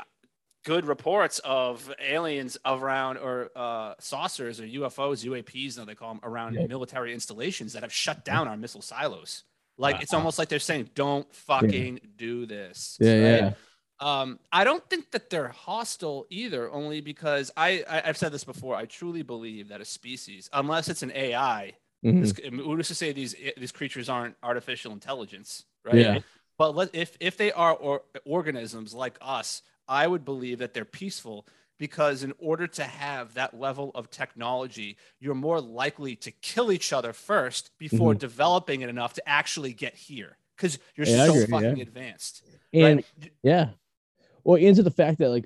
[0.66, 6.20] good reports of aliens around or uh, saucers or UFOs, UAPs, now they call them,
[6.24, 6.68] around Yeah.
[6.68, 9.46] military installations that have shut down our missile silos.
[9.78, 10.20] Like it's Wow.
[10.20, 13.20] almost like they're saying, "Don't fucking do this." yeah right?
[13.44, 13.54] yeah
[14.00, 18.44] Um, I don't think that they're hostile either, only because I, I I've said this
[18.46, 18.76] before.
[18.76, 22.22] I truly believe that a species, unless it's an AI, Mhm.
[22.22, 25.96] this, to say these these creatures aren't artificial intelligence, right?
[25.96, 26.20] Yeah.
[26.58, 30.86] But let, if if they are or, organisms like us, I would believe that they're
[30.86, 31.46] peaceful
[31.78, 36.94] because in order to have that level of technology, you're more likely to kill each
[36.94, 41.18] other first before developing it enough to actually get here because you're Mm-hmm.
[41.18, 41.60] Yeah, so agree, yeah.
[41.70, 42.44] fucking advanced.
[42.74, 43.32] and right?
[43.44, 43.70] yeah
[44.44, 45.46] well into the fact that like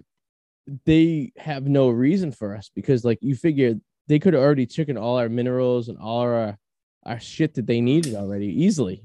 [0.85, 3.75] they have no reason for us because like you figure
[4.07, 6.57] they could have already taken all our minerals and all our
[7.05, 9.03] our shit that they needed already easily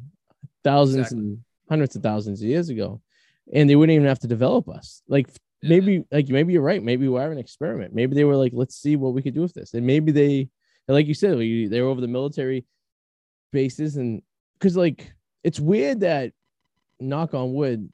[0.64, 1.18] thousands Exactly.
[1.18, 3.00] and hundreds of thousands of years ago
[3.52, 5.28] and they wouldn't even have to develop us like
[5.62, 5.70] Yeah.
[5.70, 8.94] maybe like maybe you're right maybe we're an experiment maybe they were like let's see
[8.96, 10.48] what we could do with this and maybe they
[10.86, 12.64] like you said they were over the military
[13.52, 14.22] bases and
[14.54, 15.12] because like
[15.44, 16.32] it's weird that
[17.00, 17.90] knock on wood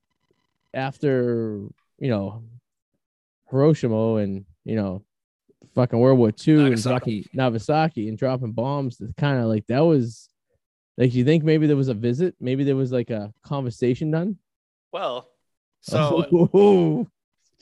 [0.73, 1.61] after
[2.05, 2.43] you know
[3.51, 5.03] Hiroshima and you know
[5.75, 7.23] fucking World War II and Nagasaki.
[7.23, 10.29] dropping Nagasaki and dropping bombs kind of like that was
[10.99, 14.37] like you think maybe there was a visit maybe there was like a conversation done
[14.93, 15.29] Well,
[15.81, 17.09] so Ooh.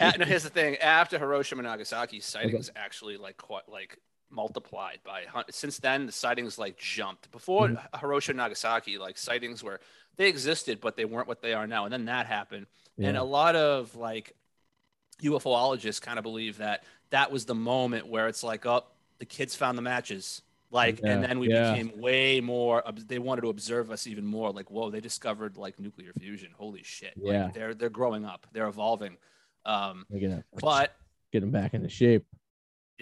[0.00, 0.76] Uh, no, here's the thing.
[0.78, 3.98] After Hiroshima and Nagasaki, sightings actually like quite like
[4.31, 7.31] multiplied by since then the sightings like jumped.
[7.31, 8.00] Before Mhm.
[8.00, 9.78] Hiroshima Nagasaki, like sightings were
[10.16, 11.85] they existed, but they weren't what they are now.
[11.85, 12.66] And then that happened,
[12.98, 14.35] and a lot of like
[15.22, 18.85] UFOologists kind of believe that that was the moment where it's like, oh,
[19.18, 20.42] the kids found the matches.
[20.70, 21.72] Like, Yeah, and then we yeah.
[21.72, 22.83] became way more.
[23.07, 24.50] They wanted to observe us even more.
[24.52, 26.50] Like, whoa, they discovered like nuclear fusion.
[26.57, 27.12] Holy shit!
[27.16, 27.50] Like, Yeah.
[27.52, 28.46] they're they're growing up.
[28.52, 29.16] They're evolving.
[29.64, 30.96] Um, gonna but
[31.31, 32.24] get them back into shape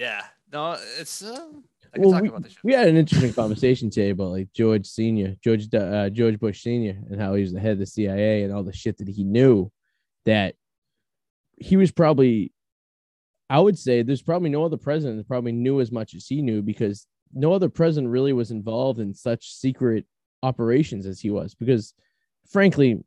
[0.01, 1.23] yeah, no, it's.
[1.23, 1.49] Uh,
[1.93, 2.57] I can Well, talk we, about this.
[2.65, 6.97] we had an interesting conversation today about like George Senior, George uh, George Bush Senior,
[7.11, 9.25] and how he was the head of the CIA and all the shit that he
[9.25, 9.71] knew.
[10.27, 10.55] That
[11.57, 12.53] he was probably,
[13.49, 16.43] I would say, there's probably no other president that probably knew as much as he
[16.43, 20.05] knew because no other president really was involved in such secret
[20.43, 21.93] operations as he was because
[22.51, 22.99] frankly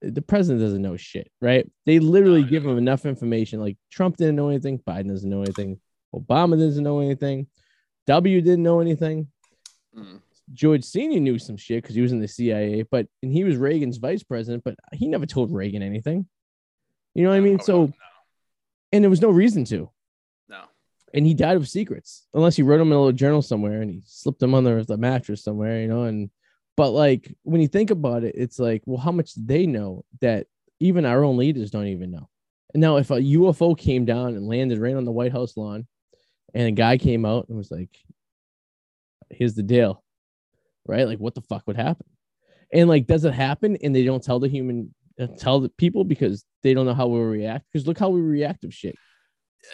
[0.00, 1.68] the president doesn't know shit right?
[1.84, 5.80] They literally give him enough information like trump didn't know anything biden doesn't know anything
[6.14, 7.48] obama doesn't know anything
[8.08, 9.28] w didn't know anything.
[9.96, 10.20] Mm.
[10.54, 13.56] George senior knew some shit because he was in the cia but and he was
[13.56, 16.26] reagan's vice president but he never told reagan anything.
[17.14, 17.58] You know what i mean?
[17.60, 17.92] Oh, so no,
[18.92, 19.90] and there was no reason to.
[20.48, 20.62] No.
[21.12, 23.90] and he died of secrets unless he wrote them in a little journal somewhere and
[23.90, 26.30] he slipped them under the mattress somewhere you know and
[26.76, 30.04] but like when you think about it it's like well how much do they know
[30.20, 30.46] that
[30.80, 32.28] even our own leaders don't even know?
[32.74, 35.86] And now if a ufo came down and landed right on the white house lawn
[36.54, 37.96] and a guy came out and was like
[39.30, 40.02] here's the deal
[40.88, 42.06] right like what the fuck would happen
[42.72, 46.04] and like does it happen and they don't tell the human uh, tell the people
[46.04, 48.96] because they don't know how we'll react because look how we react to shit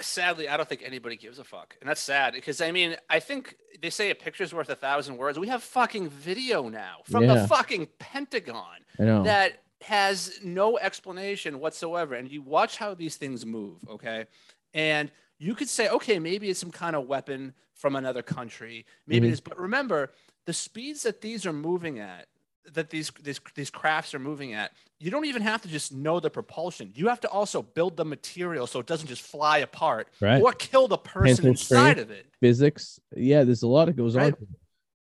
[0.01, 3.21] Sadly, I don't think anybody gives a fuck, and that's sad because I mean, I
[3.21, 5.39] think they say a picture's worth a thousand words.
[5.39, 7.35] We have fucking video now from Yeah.
[7.35, 8.79] the fucking Pentagon
[9.25, 12.15] that has no explanation whatsoever.
[12.15, 14.25] And you watch how these things move, okay?
[14.73, 18.87] And you could say, okay, maybe it's some kind of weapon from another country.
[19.07, 19.31] Maybe Mhm.
[19.31, 20.13] it is, but remember
[20.47, 22.27] the speeds that these are moving at,
[22.73, 24.73] that these these these crafts are moving at.
[25.01, 26.93] You don't even have to just know the propulsion.
[26.95, 30.41] You have to also build the material so it doesn't just fly apart Right.
[30.43, 32.27] or kill the person Tensile inside of it.
[32.41, 32.99] physics.
[33.15, 34.33] Yeah, there's a lot that goes Right.
[34.33, 34.47] on.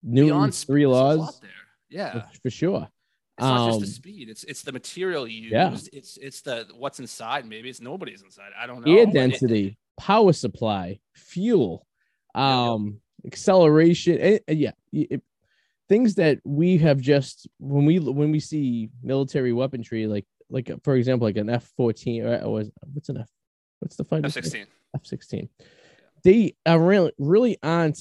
[0.04, 1.50] Newton's three there's a lot laws, there.
[1.90, 2.26] Yeah.
[2.42, 2.88] for sure.
[3.38, 4.30] It's not just the Um, speed.
[4.30, 5.52] It's it's the material you use.
[5.52, 5.74] yeah.
[5.94, 7.46] It's it's the what's inside.
[7.46, 8.52] Maybe it's nobody's inside.
[8.58, 8.92] I don't know.
[8.92, 11.86] Air but it- density, power supply, fuel,
[12.36, 14.18] um, acceleration.
[14.20, 15.22] eh, eh, yeah, it-
[15.88, 20.96] things that we have just when we when we see military weaponry, like like for
[20.96, 23.30] example, like an F fourteen or, or what's an F?
[23.80, 24.28] What's the fighter?
[24.28, 24.68] F sixteen.
[24.96, 25.50] F sixteen.
[26.24, 28.00] They are really really aren't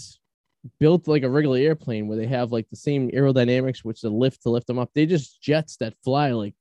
[0.81, 4.43] built like a regular airplane where they have like the same aerodynamics, which the lift
[4.43, 4.91] to lift them up.
[4.95, 6.55] They just jets that fly like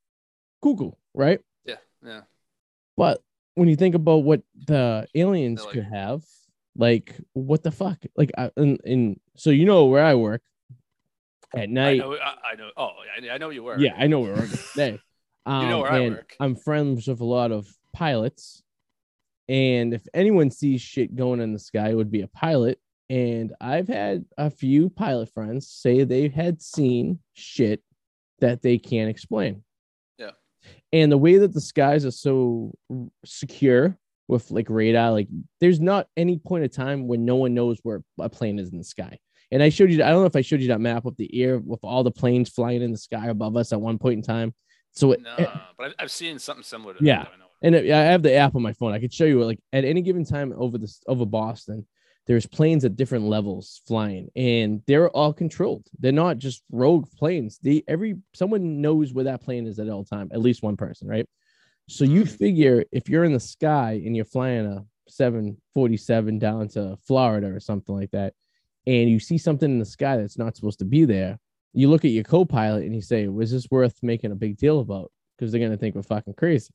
[0.61, 1.39] Google, right?
[1.65, 2.21] Yeah, yeah.
[2.95, 3.21] But
[3.55, 6.23] when you think about what the aliens like- could have,
[6.77, 7.97] like what the fuck?
[8.15, 10.41] Like, I, and, and so you know where I work
[11.53, 11.99] at I night.
[11.99, 12.15] know.
[12.15, 12.69] I, I know.
[12.77, 13.77] Oh, I, I know you were.
[13.79, 14.99] Yeah, I know where I work today.
[15.45, 16.35] Um, know where I work.
[16.41, 18.63] I'm friends with a lot of pilots,
[19.47, 22.81] and if anyone sees shit going in the sky, it would be a pilot.
[23.09, 27.81] And I've had a few pilot friends say they had seen shit
[28.39, 29.63] that they can't explain.
[30.17, 30.31] Yeah.
[30.91, 32.73] And the way that the skies are so
[33.23, 35.27] secure with like radar, like
[35.59, 38.77] there's not any point of time when no one knows where a plane is in
[38.77, 39.17] the sky.
[39.51, 41.41] And I showed you, I don't know if I showed you that map of the
[41.41, 44.21] air with all the planes flying in the sky above us at one point in
[44.21, 44.53] time.
[44.91, 47.19] So it, No, eh, but I've, I've seen something similar to Yeah.
[47.23, 47.31] that.
[47.33, 47.45] I know.
[47.61, 48.91] and it, I have the app on my phone.
[48.93, 51.87] I could show you like at any given time over this over Boston,
[52.25, 55.85] there's planes at different levels flying, and they're all controlled.
[55.97, 57.57] They're not just rogue planes.
[57.63, 60.29] They every someone knows where that plane is at all time.
[60.33, 61.25] At least one person, right?
[61.89, 66.97] So you figure if you're in the sky and you're flying a 747 down to
[67.07, 68.33] Florida or something like that,
[68.85, 71.39] and you see something in the sky that's not supposed to be there,
[71.73, 74.79] you look at your co-pilot and you say, "Was this worth making a big deal
[74.79, 76.71] about?" Because they're gonna think we're fucking crazy.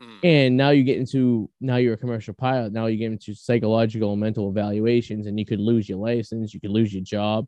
[0.00, 0.18] Mm.
[0.22, 2.72] And now you get into now you're a commercial pilot.
[2.72, 6.60] Now you get into psychological and mental evaluations, and you could lose your license, you
[6.60, 7.46] could lose your job.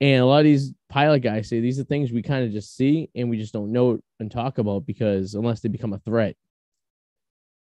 [0.00, 2.76] And a lot of these pilot guys say these are things we kind of just
[2.76, 6.36] see and we just don't know and talk about because unless they become a threat.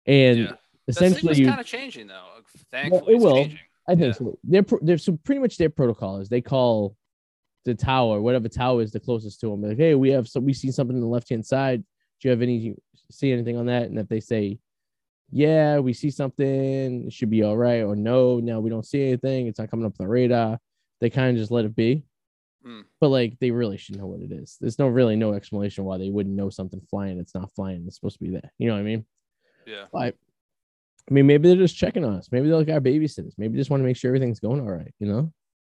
[0.05, 0.55] And Yeah.
[0.87, 2.25] essentially, you, kind of changing though.
[2.71, 3.35] Thankfully, it will.
[3.43, 3.59] changing.
[3.87, 4.11] I think Yeah.
[4.13, 4.39] so.
[4.43, 6.95] They're they're so pretty much their protocol is they call
[7.65, 10.53] the tower, whatever tower is the closest to them, like, hey, we have some, we
[10.53, 11.81] see something on the left hand side.
[12.19, 12.75] Do you have any
[13.11, 13.83] see anything on that?
[13.83, 14.59] And if they say,
[15.29, 19.07] yeah, we see something, it should be all right, or no, no, we don't see
[19.07, 20.59] anything, it's not coming up the radar.
[20.99, 22.03] They kind of just let it be.
[22.65, 22.83] Mm.
[22.99, 24.57] But like they really should know what it is.
[24.59, 27.19] There's no really no explanation why they wouldn't know something flying.
[27.19, 27.83] It's not flying.
[27.85, 28.51] It's supposed to be there.
[28.57, 29.05] You know what I mean?
[29.65, 29.85] Yeah.
[29.91, 30.15] But
[31.09, 32.29] I mean, maybe they're just checking on us.
[32.31, 33.33] Maybe they're like our babysitters.
[33.37, 34.93] Maybe they just want to make sure everything's going all right.
[34.99, 35.33] You know?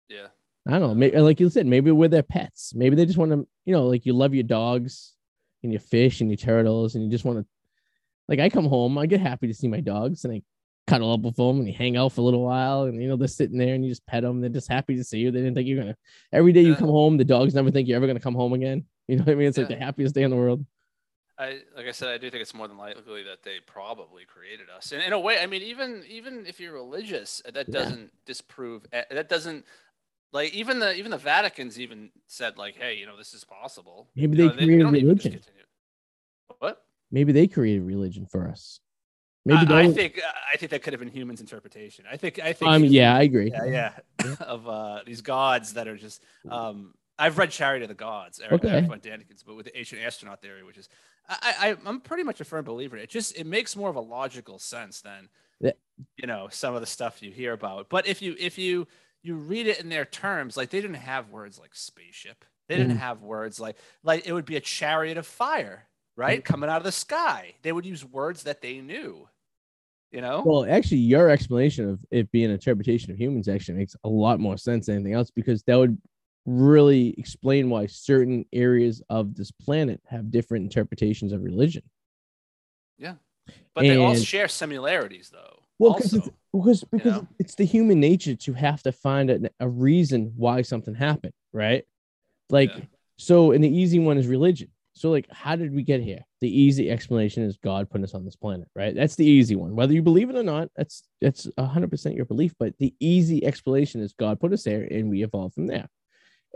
[0.09, 0.27] Yeah.
[0.66, 0.94] I don't know.
[0.94, 2.75] Maybe, like you said, maybe we're their pets.
[2.75, 5.14] Maybe they just want to, you know, like you love your dogs
[5.62, 7.47] and your fish and your turtles, and you just want to,
[8.29, 10.42] like, I come home, I get happy to see my dogs, and I
[10.87, 13.16] cuddle up with them and you hang out for a little while, and you know
[13.16, 14.40] they're sitting there and you just pet them.
[14.40, 15.31] They're just happy to see you.
[15.31, 15.97] They didn't think you're gonna.
[16.33, 18.85] Every day you come home, the dogs never think you're ever gonna come home again.
[19.07, 19.49] You know what I mean?
[19.49, 20.64] It's like the happiest day in the world.
[21.38, 24.70] I like I said, I do think it's more than likely that they probably created
[24.75, 24.92] us.
[24.92, 28.87] And in a way, I mean, even even if you're religious, that doesn't disprove.
[28.94, 29.66] uh, That doesn't
[30.33, 34.09] like even the even the Vatican's even said like, hey, you know, this is possible.
[34.16, 35.33] Maybe You they know, created don't religion.
[35.33, 35.64] discontinue.
[36.61, 36.83] What?
[37.11, 38.81] Maybe they created religion for us.
[39.45, 40.21] Maybe I, I think
[40.53, 42.05] I think that could have been humans' interpretation.
[42.11, 43.51] I think I think um, yeah, I agree.
[43.53, 43.93] yeah,
[44.25, 44.35] yeah.
[44.41, 46.23] of uh, these gods that are just.
[46.51, 48.81] Um, I've read Chariot of the Gods, Erich, Okay.
[48.81, 50.89] Von Daniken's, but with the ancient astronaut theory, which is,
[51.29, 52.97] I, I, I'm pretty much a firm believer.
[52.97, 55.29] It just it makes more of a logical sense than,
[55.61, 55.71] Yeah.
[56.17, 57.89] you know, some of the stuff you hear about.
[57.89, 58.89] But if you if you
[59.23, 62.45] you read it in their terms, like they didn't have words like spaceship.
[62.69, 63.01] They didn't Mhm.
[63.01, 66.53] have words like like it would be a chariot of fire, right, Mm-hmm.
[66.53, 67.55] coming out of the sky.
[67.63, 69.29] They would use words that they knew.
[70.14, 70.44] You know.
[70.46, 74.38] Well, actually, your explanation of it being an interpretation of humans actually makes a lot
[74.38, 75.98] more sense than anything else because that would
[76.46, 81.83] really explain why certain areas of this planet have different interpretations of religion.
[82.96, 83.14] Yeah.
[83.74, 85.59] But they all share similarities, though.
[85.81, 86.20] Well, also.
[86.53, 87.27] Because because know?
[87.40, 91.83] it's the human nature to have to find a, a reason why something happened, right?
[92.50, 92.85] Like, Yeah.
[93.18, 94.68] so, and the easy one is religion.
[94.97, 96.21] So, like, how did we get here?
[96.41, 98.95] The easy explanation is God put us on this planet, right?
[98.95, 99.75] That's the easy one.
[99.75, 102.55] Whether you believe it or not, that's that's hundred percent your belief.
[102.59, 105.89] But the easy explanation is God put us there, and we evolved from there.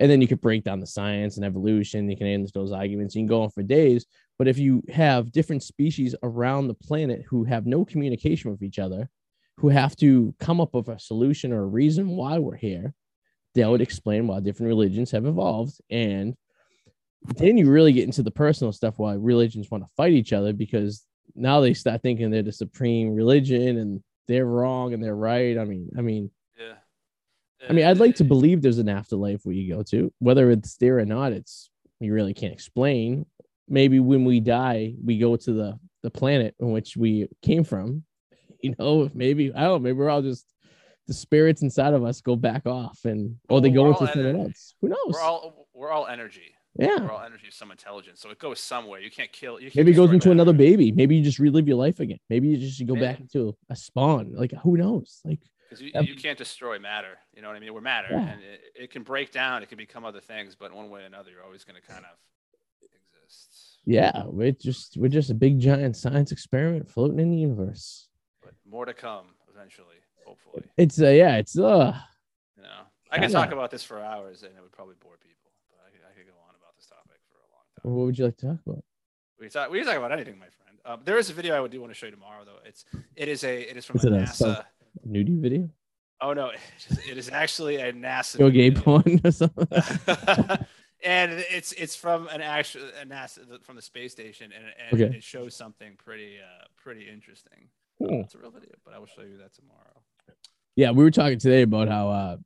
[0.00, 2.08] And then you could break down the science and evolution.
[2.08, 3.16] You can end those arguments.
[3.16, 4.06] You can go on for days.
[4.38, 8.78] But if you have different species around the planet who have no communication with each
[8.78, 9.10] other,
[9.56, 12.94] who have to come up with a solution or a reason why we're here,
[13.56, 15.80] that would explain why different religions have evolved.
[15.90, 16.36] And
[17.22, 20.52] then you really get into the personal stuff why religions want to fight each other
[20.52, 21.04] because
[21.34, 25.58] now they start thinking they're the supreme religion and they're wrong and they're right.
[25.58, 26.74] I mean, I mean, Yeah.
[27.68, 30.76] I mean, I'd like to believe there's an afterlife where you go to, whether it's
[30.76, 31.32] there or not.
[31.32, 33.26] It's you really can't explain.
[33.68, 38.04] Maybe when we die, we go to the the planet in which we came from.
[38.62, 39.82] You know, maybe I don't.
[39.84, 40.44] Maybe we're all just
[41.06, 44.18] the spirits inside of us go back off, and or they Well, go we're into
[44.18, 44.74] ener- else.
[44.80, 44.98] Who knows?
[45.14, 46.54] We're all we're all energy.
[46.78, 47.00] Yeah.
[47.00, 48.20] We're all energy of some intelligence.
[48.20, 49.00] So it goes somewhere.
[49.00, 49.60] You can't kill.
[49.60, 50.92] You can't Maybe it goes into another baby.
[50.92, 52.20] Maybe you just relive your life again.
[52.30, 53.22] Maybe you just go back Maybe.
[53.34, 54.32] into a spawn.
[54.34, 55.20] Like who knows?
[55.24, 57.18] Like because you, you can't destroy matter.
[57.34, 57.74] You know what I mean?
[57.74, 58.28] We're matter, Yeah.
[58.28, 59.62] and it, it can break down.
[59.62, 62.04] It can become other things, but one way or another, you're always going to kind
[62.06, 62.16] of
[62.82, 63.78] exist.
[63.84, 68.08] yeah, we're just we're just a big giant science experiment floating in the universe.
[68.42, 70.64] But more to come eventually, hopefully.
[70.76, 71.94] It's uh yeah, it's uh
[72.56, 72.68] You know,
[73.10, 75.50] I could talk about this for hours, and it would probably bore people.
[75.70, 77.77] But I could, I could go on about this topic for a long time.
[77.94, 78.84] What would you like to talk about?
[79.40, 79.70] We talk.
[79.70, 80.78] We can talk about anything, my friend.
[80.84, 82.58] Um, there is a video I would do want to show you tomorrow, though.
[82.64, 82.84] It's
[83.16, 84.64] it is a it is from Is a it a NASA.
[85.08, 85.68] Nudie video?
[86.20, 86.50] Oh no,
[87.08, 88.38] it is, actually a NASA.
[88.38, 89.66] Go gay porn or something?
[91.04, 95.16] and it's it's from an actual a NASA from the space station, and, and Okay.
[95.16, 97.68] it shows something pretty uh pretty interesting.
[97.98, 98.22] Cool.
[98.22, 100.02] It's a real video, but I will show you that tomorrow.
[100.76, 102.36] Yeah, we were talking today about how uh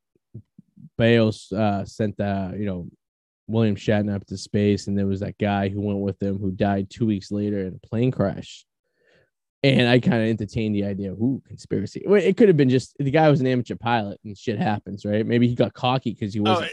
[0.99, 2.87] Bezos uh sent uh, you know,
[3.53, 6.51] William Shatner up to space, and there was that guy who went with him who
[6.51, 8.65] died two weeks later in a plane crash.
[9.63, 12.03] And I kind of entertained the idea, ooh, conspiracy.
[12.05, 15.05] Well, it could have been just the guy was an amateur pilot and shit happens,
[15.05, 15.25] right?
[15.25, 16.67] Maybe he got cocky because he was Oh,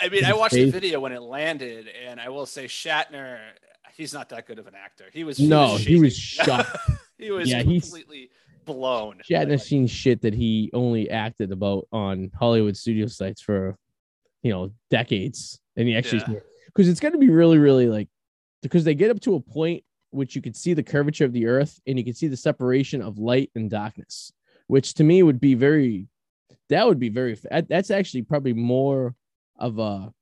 [0.00, 3.38] I mean, I watched the video when it landed, and I will say Shatner,
[3.96, 5.04] he's not that good of an actor.
[5.12, 6.76] He was he no, was he was shocked.
[7.18, 8.30] he was Yeah, he's- completely
[8.64, 9.20] blown.
[9.30, 13.76] Shatner's Like, seen shit that he only acted about on Hollywood studio sites for,
[14.44, 15.58] you know, decades.
[15.76, 16.40] And he actually, Yeah.
[16.66, 18.08] because it's going to be really, really like,
[18.62, 21.46] because they get up to a point which you could see the curvature of the
[21.46, 24.30] earth and you can see the separation of light and darkness,
[24.68, 26.06] which to me would be very,
[26.68, 27.36] that would be very,
[27.68, 29.14] that's actually probably more
[29.58, 30.12] of a,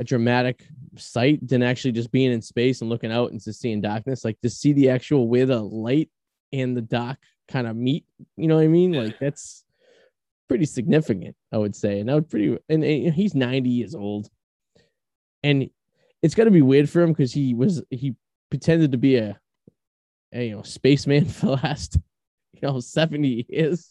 [0.00, 3.80] a dramatic sight than actually just being in space and looking out and just seeing
[3.80, 4.24] darkness.
[4.24, 6.10] Like to see the actual where the light
[6.52, 8.06] and the dark kind of meet.
[8.36, 8.94] You know what I mean?
[8.94, 9.02] Yeah.
[9.02, 9.64] Like that's
[10.48, 12.00] pretty significant, I would say.
[12.00, 14.28] And I would pretty and, and he's 90 years old.
[15.42, 15.70] And
[16.22, 18.14] it's gotta be weird for him because he was he
[18.50, 19.38] pretended to be a,
[20.32, 21.98] a you know spaceman for the last
[22.52, 23.90] you know 70 years.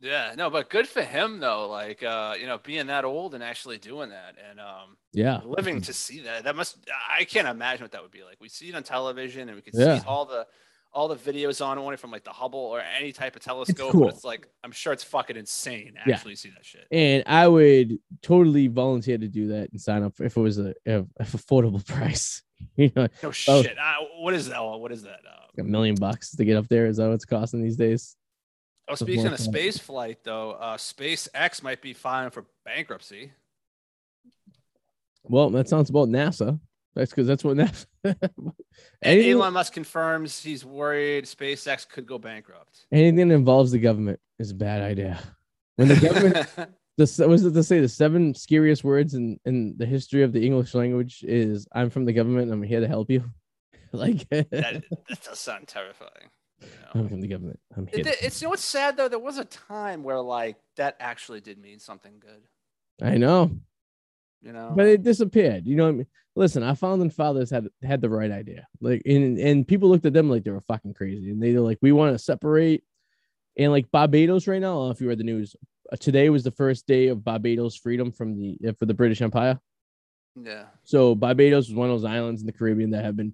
[0.00, 1.68] Yeah, no, but good for him though.
[1.68, 5.40] Like, uh, you know, being that old and actually doing that, and um, Yeah.
[5.42, 6.44] living to see that.
[6.44, 6.76] That must.
[7.10, 8.36] I can't imagine what that would be like.
[8.38, 10.00] We see it on television, and we can Yeah.
[10.00, 10.46] see all the
[10.94, 13.86] all the videos on it from like the Hubble or any type of telescope.
[13.88, 14.08] It's, cool.
[14.08, 16.14] It's like I'm sure it's fucking insane to Yeah.
[16.14, 16.86] actually see that shit.
[16.90, 20.74] And I would totally volunteer to do that and sign up if it was a,
[21.20, 22.42] affordable price.
[22.76, 23.76] You know, No shit.
[23.76, 24.58] Uh, what is that?
[24.62, 25.20] What is that?
[25.28, 28.16] Uh, a million bucks to get up there is that what it's costing these days?
[28.88, 33.32] oh, speaking of space flight though, uh, SpaceX might be filing for bankruptcy.
[35.24, 36.58] Well, that sounds about NASA.
[36.94, 37.86] That's because that's what NASA.
[39.02, 42.86] Anything, Elon Musk confirms he's worried SpaceX could go bankrupt.
[42.92, 45.18] anything that involves the government is a bad idea.
[45.76, 46.48] When the government,
[46.96, 50.44] the was it to say the seven scariest words in in the history of the
[50.44, 52.52] English language is "I'm from the government.
[52.52, 53.24] I'm here to help you."
[53.92, 56.30] like, that, that does sound terrifying.
[56.94, 57.60] I'm from the government.
[57.76, 58.00] I'm here.
[58.00, 59.08] It, it's you know what's sad though.
[59.08, 62.42] There was a time where like that actually did mean something good.
[63.02, 63.50] I know,
[64.44, 65.66] You know, but it disappeared.
[65.66, 66.06] You know what I mean?
[66.36, 68.66] Listen, our founding fathers had had the right idea.
[68.80, 71.60] Like, and and people looked at them like they were fucking crazy, and they were
[71.60, 72.84] like, we want to separate.
[73.56, 75.56] And like Barbados right now, I don't know if you read the news.
[75.92, 79.22] uh, Today was the first day of Barbados freedom from the uh, for the British
[79.22, 79.58] Empire.
[80.34, 83.32] yeah, So Barbados was one of those islands in the Caribbean that have been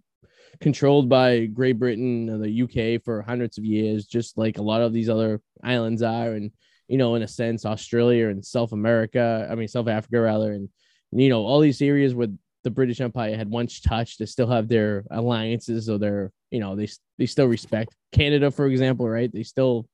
[0.60, 2.62] controlled by Great Britain and the
[2.96, 6.32] UK for hundreds of years, just like a lot of these other islands are.
[6.32, 6.50] And,
[6.86, 10.68] you know, in a sense, Australia and South America, I mean, South Africa rather, and,
[11.12, 12.28] you know, all these areas where
[12.62, 16.76] the British Empire had once touched, they still have their alliances or their, you know,
[16.76, 16.88] they,
[17.18, 19.32] they still respect Canada, for example, right?
[19.32, 19.88] They still,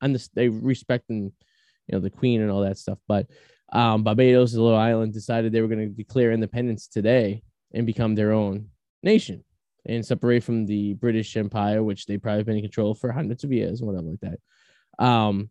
[0.00, 1.32] under, they respect and,
[1.86, 2.98] you know, the Queen and all that stuff.
[3.06, 3.26] But
[3.72, 7.42] um, Barbados, a little island, decided they were going to declare independence today
[7.74, 8.68] and become their own
[9.02, 9.44] nation
[9.84, 13.52] and separate from the British Empire, which they probably been in control for hundreds of
[13.52, 15.04] years, whatever like that.
[15.04, 15.50] Um,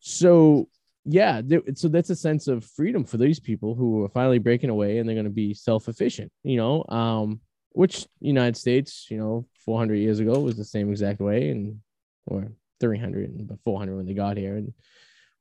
[0.00, 0.68] so
[1.10, 1.40] yeah,
[1.74, 5.08] so that's a sense of freedom for these people who are finally breaking away and
[5.08, 7.40] they're going to be self-efficient, you know, um,
[7.70, 11.80] which United States, you know, 400 years ago was the same exact way, and
[12.26, 14.74] or 300 and 400 when they got here, and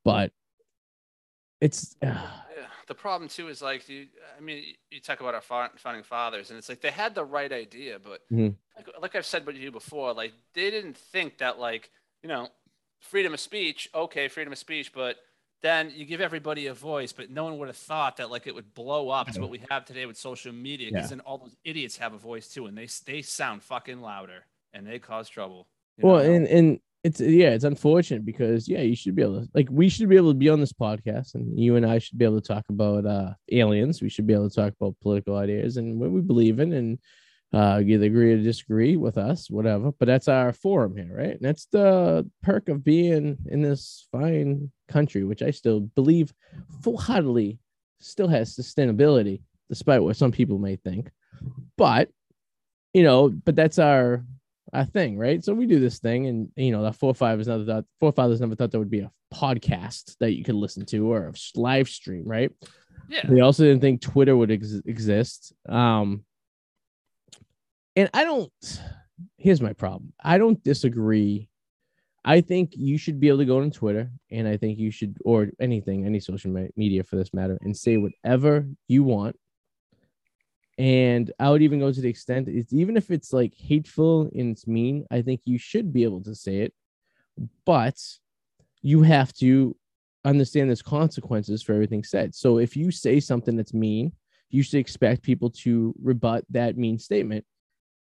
[0.06, 0.32] but
[1.60, 2.28] it's uh.
[2.88, 4.08] The problem too is like you.
[4.38, 7.52] I mean, you talk about our founding fathers, and it's like they had the right
[7.52, 8.56] idea, but Mhm.
[8.78, 11.92] like, like I've said with you before, like they didn't think that like
[12.24, 12.48] you know,
[13.02, 13.90] freedom of speech.
[13.94, 15.18] Okay, freedom of speech, but
[15.62, 18.54] then you give everybody a voice, but no one would have thought that like it
[18.56, 20.90] would blow up to what we have today with social media.
[20.92, 21.18] Because Yeah.
[21.18, 24.86] then all those idiots have a voice too, and they they sound fucking louder and
[24.86, 25.68] they cause trouble.
[26.00, 26.32] well, know?
[26.32, 29.90] and and it's yeah, it's unfortunate because yeah, you should be able to like we
[29.90, 32.42] should be able to be on this podcast, and you and I should be able
[32.42, 34.02] to talk about uh aliens.
[34.02, 37.00] We should be able to talk about political ideas and what we believe in, and
[37.54, 39.92] uh either agree or disagree with us, whatever.
[39.92, 41.32] But that's our forum here, right?
[41.32, 46.34] And that's the perk of being in this fine country, which I still believe
[46.82, 47.60] full heartedly
[48.00, 51.10] still has sustainability, despite what some people may think.
[51.78, 52.10] But
[52.94, 54.26] you know, but that's our
[54.74, 55.44] our thing, right?
[55.44, 58.72] So we do this thing, and you know, the forefathers never thought forefathers never thought
[58.72, 62.52] there would be a podcast that you could listen to or a live stream, right?
[63.10, 65.54] yeah, They also didn't think Twitter would ex- exist.
[65.70, 66.24] Um,
[67.98, 68.52] and I don't.
[69.38, 70.14] Here's my problem.
[70.24, 71.50] I don't disagree.
[72.24, 75.18] I think you should be able to go on Twitter, and I think you should,
[75.26, 79.36] or anything, any social media for this matter, and say whatever you want.
[80.78, 84.52] And I would even go to the extent, it's even if it's like hateful and
[84.52, 86.74] it's mean, I think you should be able to say it,
[87.66, 88.00] but
[88.84, 89.76] you have to
[90.24, 92.36] understand there's consequences for everything said.
[92.36, 94.12] So if you say something that's mean,
[94.50, 97.44] you should expect people to rebut that mean statement.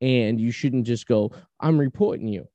[0.01, 2.47] And you shouldn't just go, I'm reporting you.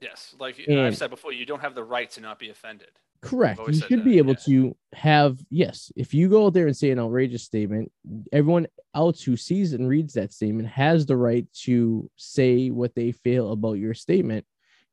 [0.00, 0.34] yes.
[0.38, 2.90] Like And- I've said before, you don't have the right to not be offended.
[3.20, 3.58] Correct.
[3.66, 4.44] You should that, be able yeah.
[4.46, 7.90] to have, yes, if you go out there and say an outrageous statement,
[8.32, 13.10] everyone else who sees and reads that statement has the right to say what they
[13.10, 14.46] feel about your statement.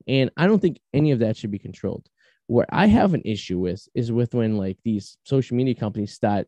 [0.07, 2.09] And I don't think any of that should be controlled.
[2.47, 6.47] What I have an issue with is with when like these social media companies start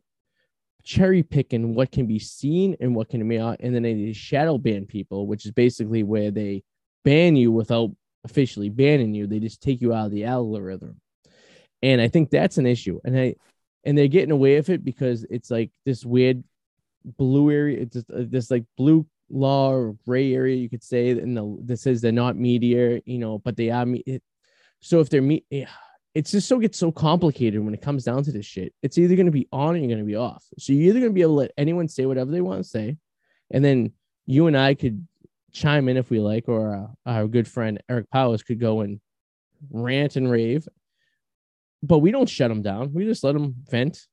[0.82, 4.58] cherry picking what can be seen and what can be out, and then they shadow
[4.58, 6.62] ban people, which is basically where they
[7.04, 7.90] ban you without
[8.24, 9.26] officially banning you.
[9.26, 11.00] They just take you out of the algorithm.
[11.82, 13.00] And I think that's an issue.
[13.04, 13.34] And I
[13.84, 16.42] and they're getting away with it because it's like this weird
[17.04, 21.10] blue area, it's just, uh, this like blue law or gray area, you could say,
[21.10, 23.86] and the, that says they're not media, you know, but they are.
[23.86, 24.20] Me-
[24.80, 25.68] so if they're me, yeah,
[26.18, 28.74] it's just so gets so complicated when it comes down to this shit.
[28.82, 30.44] It's either going to be on or you're going to be off.
[30.58, 32.68] So you're either going to be able to let anyone say whatever they want to
[32.68, 32.96] say,
[33.52, 33.92] and then
[34.26, 35.06] you and I could
[35.52, 39.00] chime in if we like, or uh, our good friend Erich Powers could go and
[39.70, 40.66] rant and rave.
[41.84, 42.92] But we don't shut them down.
[42.92, 44.04] We just let them vent,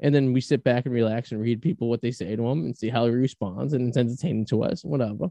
[0.00, 2.66] and then we sit back and relax and read people what they say to him
[2.66, 5.28] and see how he responds, and it's entertaining to us, whatever.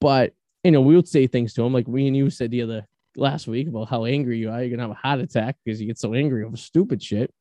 [0.00, 0.32] But
[0.64, 2.88] you know, we would say things to him like we and you said the other
[3.16, 4.62] last week about how angry you are.
[4.62, 7.32] You're gonna have a heart attack because you get so angry over stupid shit.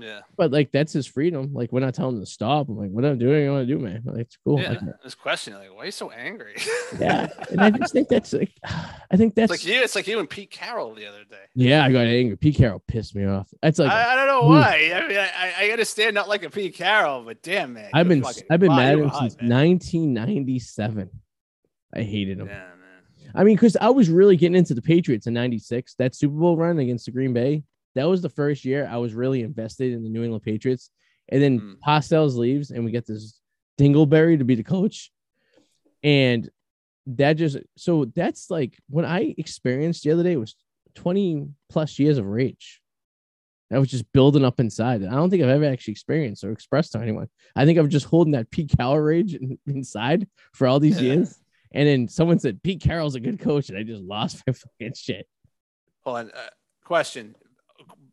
[0.00, 0.20] Yeah.
[0.36, 1.52] But like that's his freedom.
[1.52, 2.68] Like we're not telling him to stop.
[2.68, 4.02] I'm like, what I'm doing, I want to do, man.
[4.04, 4.60] Like, it's cool.
[4.60, 4.70] Yeah.
[4.70, 6.54] Like, This question, like, why are you so angry?
[7.00, 7.26] yeah.
[7.50, 8.52] And I just think that's like,
[9.10, 9.82] I think that's it's like you.
[9.82, 11.36] It's like you and Pete Carroll the other day.
[11.54, 11.84] yeah.
[11.84, 12.36] I got angry.
[12.36, 13.48] Pete Carroll pissed me off.
[13.60, 14.92] That's like I, I don't know why.
[14.94, 18.24] I mean, I, I understand not like a Pete Carroll, but damn man, I've been
[18.48, 19.50] I've been mad at him hot, since man.
[19.50, 21.10] 1997.
[21.92, 22.48] I hated him.
[23.34, 25.94] I mean, because I was really getting into the Patriots in '96.
[25.98, 27.62] That Super Bowl run against the Green Bay,
[27.94, 30.90] that was the first year I was really invested in the New England Patriots.
[31.30, 32.36] And then Mm.
[32.36, 33.38] Leaves, and we get this
[33.78, 35.10] Dingleberry to be the coach.
[36.02, 36.48] And
[37.06, 40.54] that just so that's like when I experienced the other day was
[40.94, 42.80] 20 plus years of rage.
[43.70, 45.04] That was just building up inside.
[45.04, 47.28] I don't think I've ever actually experienced or expressed to anyone.
[47.54, 51.14] I think I'm just holding that Pete Carroll rage in, inside for all these Yeah.
[51.14, 51.38] years.
[51.72, 54.94] And then someone said Pete Carroll's a good coach, and I just lost my fucking
[54.96, 55.26] shit.
[56.04, 56.30] Hold on.
[56.30, 56.48] Uh,
[56.84, 57.34] question.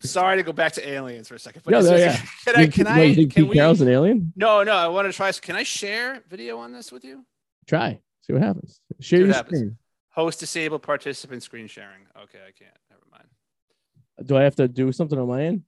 [0.02, 1.62] Sorry to go back to aliens for a second.
[1.64, 2.18] But No, no, yeah.
[2.46, 2.68] Can I?
[2.68, 3.04] Can what, I?
[3.04, 3.56] you think Can Pete we?
[3.56, 4.34] Carroll's an alien?
[4.36, 4.74] No, no.
[4.74, 5.32] I want to try.
[5.32, 7.26] Can I share video on this with you?
[7.68, 8.00] Try.
[8.22, 8.80] See what happens.
[9.00, 9.60] Share what your happens.
[9.60, 9.78] screen.
[10.10, 12.02] Host disabled participant screen sharing.
[12.24, 12.76] Okay, I can't.
[12.90, 13.28] Never mind.
[14.26, 15.64] Do I have to do something on my end?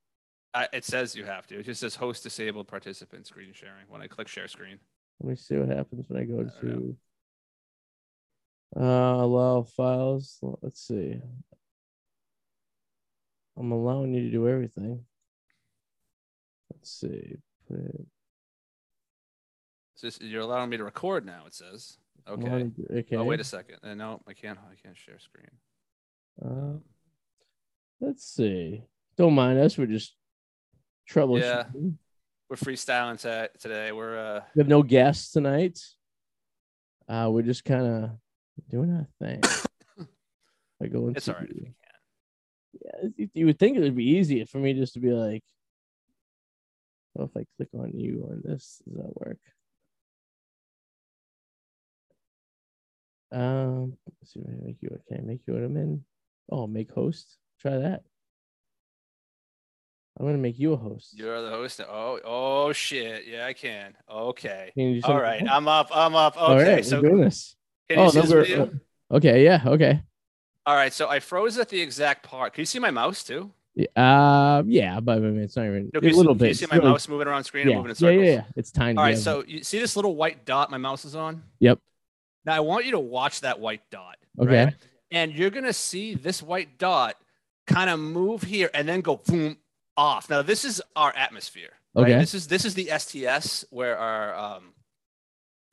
[0.53, 1.59] I, it says you have to.
[1.59, 4.79] It just says host disabled participant screen sharing when I click share screen.
[5.21, 6.95] Let me see what happens when I go I to
[8.75, 10.39] uh allow files.
[10.61, 11.19] Let's see.
[13.57, 15.05] I'm allowing you to do everything.
[16.73, 17.35] Let's see.
[17.67, 18.07] Put it-
[20.03, 21.45] It's you're allowing me to record now.
[21.47, 21.97] It says.
[22.27, 22.71] Okay.
[22.91, 23.15] Okay.
[23.15, 23.77] Oh wait a second.
[23.83, 24.59] Uh, no, I can't.
[24.59, 25.49] I can't share screen.
[26.43, 26.77] Uh,
[28.01, 28.83] let's see.
[29.17, 29.77] Don't mind us.
[29.77, 30.13] We're just
[31.09, 31.41] troubleshooting.
[31.41, 31.89] Yeah.
[32.49, 33.91] We're freestyling to, today.
[33.91, 34.41] We're uh.
[34.55, 35.79] We have no guests tonight.
[37.07, 38.09] Uh, we're just kind of
[38.69, 39.41] doing our thing.
[40.81, 43.13] I go into It's all right if you can.
[43.17, 45.43] yeah, you- would think it would be easier for me just to be like,
[47.17, 49.39] oh, if I click on you on this, does that work?
[53.31, 54.89] Um, let's see if I can make you.
[55.11, 56.01] Okay, make you an admin?
[56.49, 57.37] Oh, make host.
[57.59, 58.03] Try that.
[60.17, 61.13] I'm gonna make you a host.
[61.17, 61.81] You're the host.
[61.81, 63.27] Oh, oh shit.
[63.27, 63.93] Yeah, I can.
[64.09, 64.71] Okay.
[64.75, 65.43] Can All right.
[65.47, 65.89] I'm up.
[65.93, 66.37] I'm up.
[66.41, 66.75] Okay.
[66.75, 67.56] Right, so doing this.
[67.89, 68.63] Can you Oh, see this we're- video?
[68.63, 70.01] uh, Okay, yeah, okay.
[70.65, 70.91] All right.
[70.91, 72.53] So I froze at the exact part.
[72.53, 73.51] Can you see my mouse too?
[73.73, 76.39] Yeah, uh, yeah, but I mean, it's not even No, a little see, bit.
[76.39, 78.25] Can you see my really- mouse moving around screen Yeah, and moving in yeah, circles?
[78.25, 78.43] yeah, yeah.
[78.57, 78.97] It's tiny.
[78.97, 79.11] All right.
[79.15, 79.21] yeah.
[79.21, 81.43] So you see this little white dot my mouse is on?
[81.59, 81.79] Yep.
[82.43, 84.17] Now I want you to watch that white dot.
[84.39, 84.65] Okay.
[84.65, 84.73] right?
[85.11, 87.15] And you're gonna see this white dot
[87.65, 89.57] kind of move here and then go boom
[89.95, 90.29] off.
[90.29, 91.69] Now this is our atmosphere.
[91.95, 92.03] Right?
[92.11, 92.19] Okay.
[92.19, 94.73] This is this is the STS where our um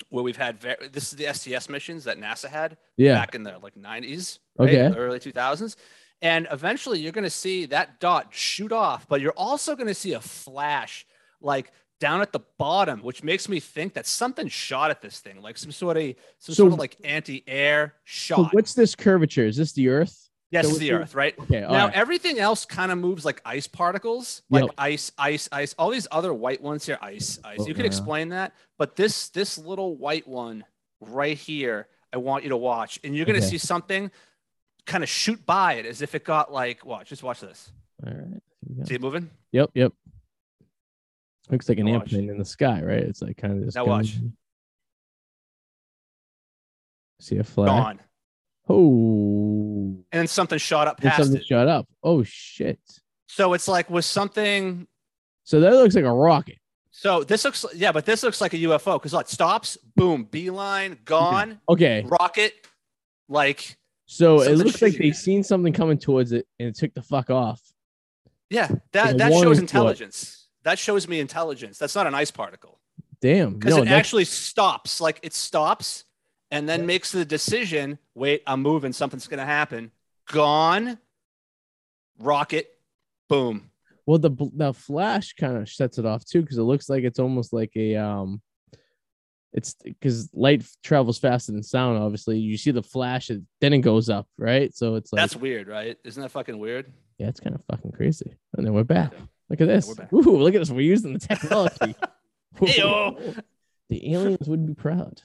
[0.08, 3.14] where we've had ver- this is the STS missions that NASA had yeah.
[3.14, 4.68] back in the like 90s, right?
[4.68, 4.96] Okay.
[4.98, 5.76] Early 2000s.
[6.22, 9.94] And eventually you're going to see that dot shoot off, but you're also going to
[9.94, 11.06] see a flash
[11.40, 11.70] like
[12.00, 15.56] down at the bottom, which makes me think that something shot at this thing, like
[15.58, 16.02] some sort of
[16.38, 18.54] some So- sort of like anti-air So shot.
[18.54, 19.46] what's this curvature?
[19.46, 20.23] Is this the Earth?
[20.54, 21.38] Yes, so the Earth, right?
[21.38, 21.60] Okay.
[21.60, 21.94] now right.
[21.94, 24.70] everything else kind of moves like ice particles, like Yep.
[24.78, 25.74] ice, ice, ice.
[25.78, 27.58] All these other white ones here, ice, ice.
[27.60, 27.88] Oh, you can yeah.
[27.88, 30.64] explain that, but this this little white one
[31.00, 33.46] right here, I want you to watch, and you're gonna Okay.
[33.48, 34.10] see something
[34.86, 37.08] kind of shoot by it as if it got like watch.
[37.08, 37.72] Just watch this.
[38.06, 38.42] All right.
[38.86, 39.30] See it moving?
[39.52, 39.70] Yep.
[39.74, 39.92] Yep.
[41.50, 42.12] Looks like an watch.
[42.12, 42.98] airplane in the sky, right?
[43.02, 43.76] It's like kind of just.
[43.76, 44.16] Now watch.
[47.20, 47.68] See a flag.
[47.68, 48.00] Gone,
[48.68, 50.04] Oh.
[50.12, 51.46] and then something shot up past something it.
[51.46, 51.86] shot up.
[52.02, 52.78] Oh shit.
[53.28, 54.86] So it's like was something.
[55.44, 56.58] So that looks like a rocket.
[56.90, 60.98] So this looks yeah, but this looks like a UFO because it stops, boom, beeline,
[61.04, 62.04] gone, Okay.
[62.06, 62.54] rocket,
[63.28, 65.16] like So it looks like they at it.
[65.16, 67.60] seen something coming towards it and it took the fuck off.
[68.50, 70.46] Yeah, that that shows intelligence.
[70.62, 71.76] That shows me intelligence.
[71.78, 72.78] That's not an ice particle
[73.20, 73.54] Damn.
[73.54, 75.00] because No, it that's- actually stops.
[75.00, 76.04] Like it stops
[76.54, 76.86] and then Yeah.
[76.86, 77.98] makes the decision.
[78.14, 78.92] Wait, I'm moving.
[78.92, 79.90] Something's gonna happen.
[80.30, 80.98] Gone.
[82.18, 82.68] Rocket.
[83.28, 83.70] Boom.
[84.06, 87.18] Well, the the flash kind of sets it off too, because it looks like it's
[87.18, 88.40] almost like a um,
[89.52, 91.98] it's because light travels faster than sound.
[91.98, 94.74] Obviously, you see the flash, and then it goes up, right?
[94.74, 95.96] So it's like That's weird, right?
[96.04, 96.92] Isn't that fucking weird?
[97.18, 98.36] yeah, it's kind of fucking crazy.
[98.56, 99.12] And then we're back.
[99.12, 99.24] Yeah.
[99.50, 99.86] Look at this.
[99.88, 100.12] we're back.
[100.12, 100.70] Ooh, look at this.
[100.70, 101.94] We're using the technology.
[103.90, 105.20] The aliens would be proud.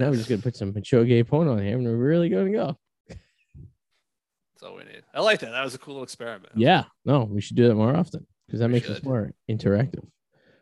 [0.00, 2.78] Now we're just gonna put some gay porn on here, and we're really gonna go.
[3.08, 5.02] That's all we need.
[5.12, 5.50] I like that.
[5.50, 6.52] That was a cool experiment.
[6.56, 10.06] Yeah, no, we should do that more often because that We makes us more interactive.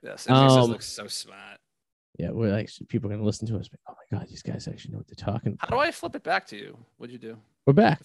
[0.03, 0.27] Yes.
[0.27, 1.59] It makes us Um, look so smart.
[2.19, 3.69] Yeah, we're like people are gonna listen to us.
[3.69, 5.57] But, oh my god, these guys actually know what they're talking.
[5.61, 6.77] How do I flip it back to you?
[6.99, 7.39] What'd you do?
[7.67, 8.03] We're back.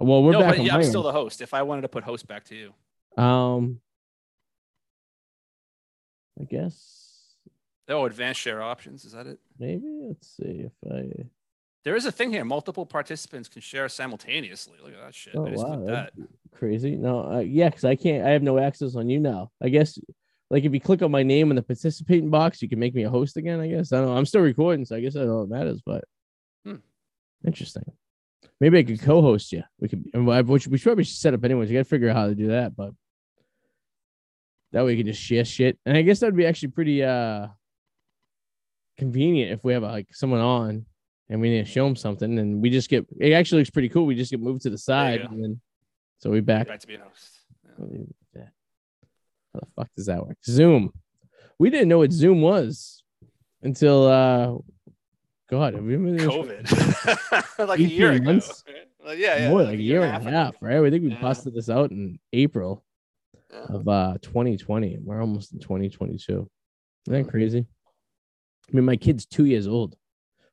[0.00, 0.56] Well, we're no, back.
[0.56, 1.40] but yeah, I'm still the host.
[1.40, 2.74] If I wanted to put host back to you,
[3.22, 3.80] Um,
[6.40, 7.07] I guess
[7.88, 9.04] oh, advanced share options.
[9.04, 9.38] Is that it?
[9.58, 9.86] maybe.
[10.08, 11.24] Let's see if I.
[11.84, 12.44] There is a thing here.
[12.44, 14.76] Multiple participants can share simultaneously.
[14.82, 15.34] Look at that shit.
[15.36, 16.12] Oh I just wow, that.
[16.54, 16.96] crazy.
[16.96, 18.26] No, uh, yeah, because I can't.
[18.26, 19.50] I have no access on you now.
[19.62, 19.98] I guess,
[20.50, 23.04] like, if you click on my name in the participating box, you can make me
[23.04, 23.60] a host again.
[23.60, 24.16] I guess I don't know.
[24.16, 25.80] I'm still recording, so I guess I don't know what matters.
[25.84, 26.04] But
[26.64, 26.76] Hmm.
[27.46, 27.84] interesting.
[28.60, 29.62] Maybe I could co-host you.
[29.78, 30.04] We could,
[30.48, 31.70] which we should probably set up anyways.
[31.70, 32.90] You got to figure out how to do that, but
[34.72, 35.78] that way you can just share shit.
[35.86, 37.46] And I guess that'd be actually pretty uh
[38.98, 40.84] convenient if we have like someone on
[41.30, 43.88] and we need to show them something, and we just get it actually looks pretty
[43.88, 44.06] cool.
[44.06, 45.60] We just get moved to the side, and then
[46.18, 46.68] so we back.
[46.68, 47.40] Back to being a host.
[48.34, 48.42] Yeah.
[49.54, 50.38] How the fuck does that work?
[50.44, 50.92] Zoom.
[51.58, 53.02] We didn't know what Zoom was
[53.62, 54.54] until uh
[55.50, 57.58] God, have we been COVID.
[57.68, 58.40] like a 18 year ago.
[59.04, 59.48] Like, yeah, yeah.
[59.48, 60.80] more like a year and a half, right?
[60.80, 61.22] We think we Yeah.
[61.22, 62.84] busted this out in April
[63.50, 63.64] Yeah.
[63.76, 64.98] of uh 2020.
[65.02, 66.48] We're almost in 2022.
[67.06, 67.66] Isn't that crazy?
[68.68, 69.96] I mean, my kid's two years old.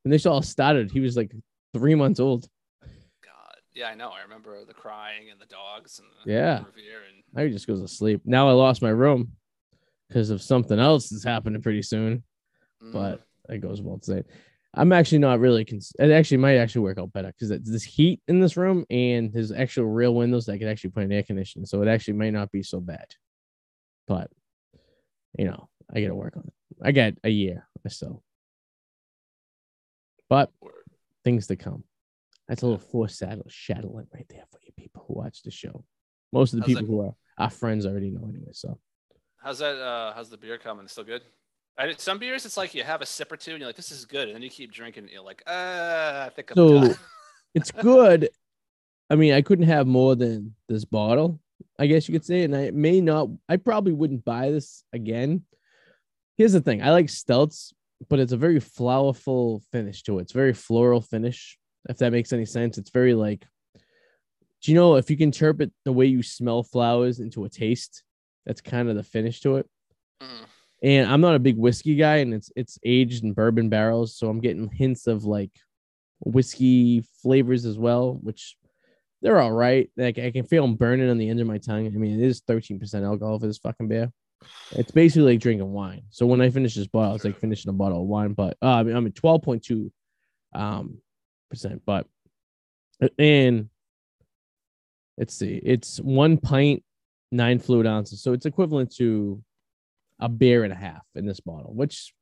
[0.03, 1.33] When this all started, he was like
[1.73, 2.47] three months old.
[2.81, 3.55] God.
[3.73, 4.09] Yeah, I know.
[4.09, 6.59] I remember the crying and the dogs and the Yeah.
[6.65, 8.21] revere and Now he just goes to sleep.
[8.25, 9.33] Now I lost my room
[10.07, 12.23] because of something else that's happening pretty soon.
[12.83, 14.23] mm, But it goes without saying.
[14.77, 15.63] I'm actually not really.
[15.65, 19.31] Cons- it actually might actually work out better because this heat in this room and
[19.31, 22.33] there's actual real windows that could actually put in air conditioning, so it actually might
[22.33, 23.05] not be so bad.
[24.05, 24.29] But
[25.37, 26.53] you know, I got to work on it.
[26.81, 28.21] I got a year or so,
[30.29, 30.51] but
[31.23, 31.83] things to come.
[32.47, 35.83] That's a little foreshadowing shadowing right there for you people who watch the show.
[36.31, 38.51] Most of the How's people that- who are our friends already know anyway.
[38.53, 38.79] So
[39.37, 39.77] How's that?
[39.77, 40.87] Uh, how's the beer coming?
[40.87, 41.21] Still good?
[41.77, 43.91] I, some beers, it's like you have a sip or two, and you're like, "This
[43.91, 46.81] is good," and then you keep drinking, and you're like, "Uh, I think I'm So-
[46.81, 46.95] done."
[47.53, 48.29] it's good.
[49.09, 51.39] I mean, I couldn't have more than this bottle,
[51.77, 52.43] I guess you could say.
[52.43, 55.43] And I may not, I probably wouldn't buy this again.
[56.37, 57.73] Here's the thing I like stouts,
[58.09, 60.23] but it's a very flowerful finish to it.
[60.23, 61.57] It's very floral finish,
[61.89, 62.77] if that makes any sense.
[62.77, 63.45] It's very like,
[64.61, 68.03] do you know if you can interpret the way you smell flowers into a taste?
[68.45, 69.69] That's kind of the finish to it.
[70.21, 70.45] Mm.
[70.83, 74.27] And I'm not a big whiskey guy, and it's it's aged in bourbon barrels, so
[74.27, 75.51] I'm getting hints of like
[76.19, 78.57] whiskey flavors as well, which
[79.21, 79.89] they're all right.
[79.97, 81.87] Like I can feel them burning on the end of my tongue.
[81.87, 84.11] I mean, it is 13% alcohol for this fucking beer.
[84.71, 86.03] It's basically like drinking wine.
[86.09, 88.33] So when I finish this bottle, it's like finishing a bottle of wine.
[88.33, 89.91] But uh, I mean, I'm at 12.2
[90.53, 90.97] um
[91.49, 91.81] percent.
[91.85, 92.07] But
[93.19, 93.69] and
[95.17, 96.83] let's see, it's one pint,
[97.31, 98.21] nine fluid ounces.
[98.21, 99.41] So it's equivalent to
[100.19, 102.13] a beer and a half in this bottle, which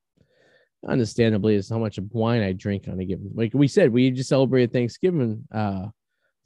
[0.88, 3.32] understandably is how much wine I drink on a given.
[3.34, 5.88] Like we said, we just celebrated Thanksgiving uh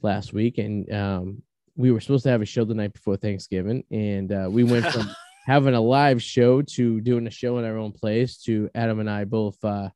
[0.00, 1.42] last week, and um
[1.78, 4.84] we were supposed to have a show the night before Thanksgiving, and uh, we went
[4.86, 5.08] from
[5.48, 9.08] having a live show to doing a show in our own place to Adam and
[9.08, 9.88] I both uh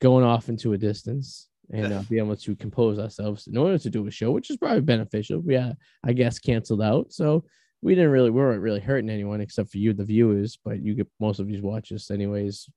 [0.00, 3.88] going off into a distance and uh, be able to compose ourselves in order to
[3.88, 5.40] do a show, which is probably beneficial.
[5.40, 5.72] We uh,
[6.04, 7.44] I guess canceled out, so
[7.80, 10.58] we didn't really we weren't really hurting anyone except for you, the viewers.
[10.62, 12.68] But you get most of these watch us anyways.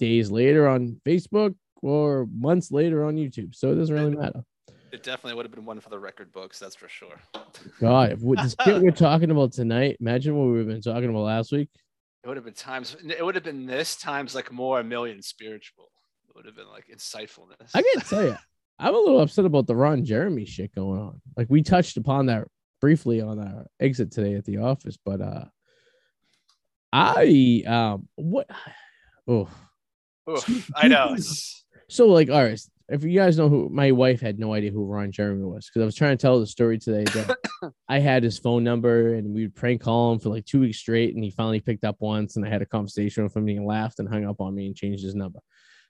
[0.00, 4.42] Days later on Facebook or months later on YouTube, so it doesn't really matter.
[4.92, 7.20] It definitely would have been one for the record books, that's for sure.
[7.80, 11.22] God, if with the shit we're talking about tonight, imagine what we've been talking about
[11.22, 11.68] last week.
[12.24, 12.96] It would have been times.
[13.04, 15.90] It would have been this times like more a million spiritual.
[16.28, 17.70] It would have been like insightfulness.
[17.74, 18.36] I gotta tell you,
[18.78, 21.20] I'm a little upset about the Ron Jeremy shit going on.
[21.36, 22.48] Like we touched upon that
[22.80, 25.44] briefly on our exit today at the office, but uh
[26.92, 28.48] I um what
[29.28, 29.48] oh
[30.30, 31.16] Oof, I know.
[31.88, 32.60] So like all right
[32.90, 35.82] if you guys know who my wife had no idea who Ron Jeremy was because
[35.82, 37.38] I was trying to tell the story today that
[37.88, 40.78] I had his phone number and we would prank call him for like two weeks
[40.78, 43.50] straight and he finally picked up once and I had a conversation with him and
[43.50, 45.38] he laughed and hung up on me and changed his number.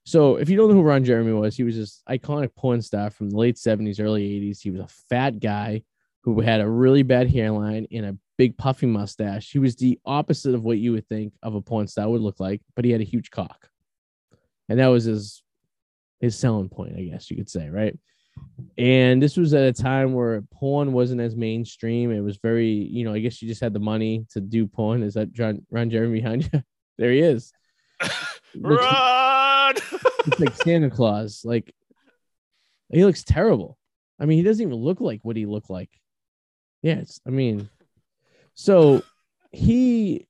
[0.04, 3.10] So if you don't know who Ron Jeremy was, he was this iconic porn star
[3.10, 4.60] from the late 70s, early 80s.
[4.60, 5.82] He was a fat guy
[6.22, 9.50] who had a really bad hairline and a big puffy mustache.
[9.50, 12.40] He was the opposite of what you would think of a porn star would look
[12.40, 13.68] like, but he had a huge cock.
[14.68, 15.42] And that was his
[16.20, 17.98] his selling point, I guess you could say, right?
[18.78, 22.10] And this was at a time where porn wasn't as mainstream.
[22.10, 25.02] It was very, you know, I guess you just had the money to do porn.
[25.02, 26.62] Is that John Ron Jeremy behind you?
[26.98, 27.50] There he is.
[28.60, 29.74] Run.
[30.26, 31.40] looks like Santa Claus.
[31.46, 31.74] Like
[32.90, 33.78] he looks terrible.
[34.20, 35.88] I mean, he doesn't even look like what he looked like.
[36.82, 37.70] Yes, I mean,
[38.52, 39.02] so
[39.50, 40.26] he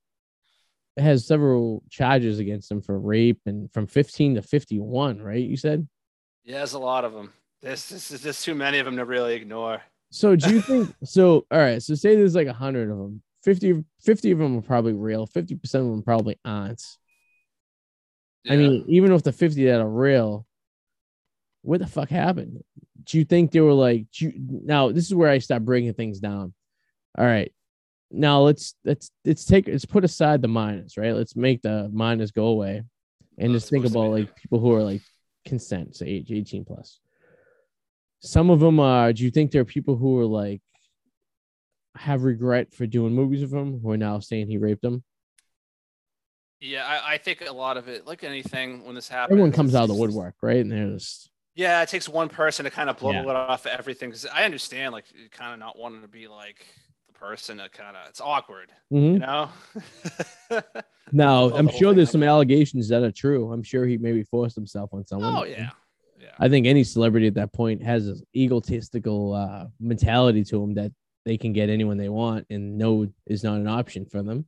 [0.97, 5.43] has several charges against him for rape and from 15 to 51, right?
[5.43, 5.87] You said?
[6.43, 7.31] yeah, there's a lot of them.
[7.61, 9.81] There's this is just too many of them to really ignore.
[10.11, 11.45] So do you think so?
[11.51, 13.21] All right, so say there's like a hundred of them.
[13.43, 16.83] 50, 50 of them are probably real, 50% of them probably aren't.
[18.47, 20.45] I mean, even if the 50 that are real,
[21.63, 22.63] what the fuck happened?
[23.03, 26.19] Do you think they were like, you, now this is where I start breaking things
[26.19, 26.53] down.
[27.17, 27.51] All right.
[28.11, 31.15] Now let's let's let's take let's put aside the minors, right?
[31.15, 32.83] Let's make the minors go away
[33.37, 35.01] and just think about like people who are like
[35.45, 36.99] consent, so age 18 plus.
[38.19, 40.61] Some of them are, do you think there are people who are like
[41.95, 45.03] have regret for doing movies with him who are now saying he raped them?
[46.59, 49.73] Yeah, I, I think a lot of it, like anything, when this happens, Everyone comes
[49.73, 50.57] out of the woodwork, right?
[50.57, 53.25] And they're just Yeah, it takes one person to kind of blow Yeah.
[53.25, 54.09] lid off of everything.
[54.09, 56.67] Because I understand, like, kind of not wanting to be like
[57.21, 59.13] person that kind of it's awkward, Mhm.
[59.13, 59.49] you know.
[61.13, 63.51] No, Blow I'm sure there's some allegations that are true.
[63.51, 65.35] I'm sure he maybe forced himself on someone.
[65.35, 65.71] oh yeah,
[66.19, 66.29] yeah.
[66.39, 70.93] I think any celebrity at that point has an egotistical uh, mentality to them that
[71.25, 74.47] they can get anyone they want, and no is not an option for them.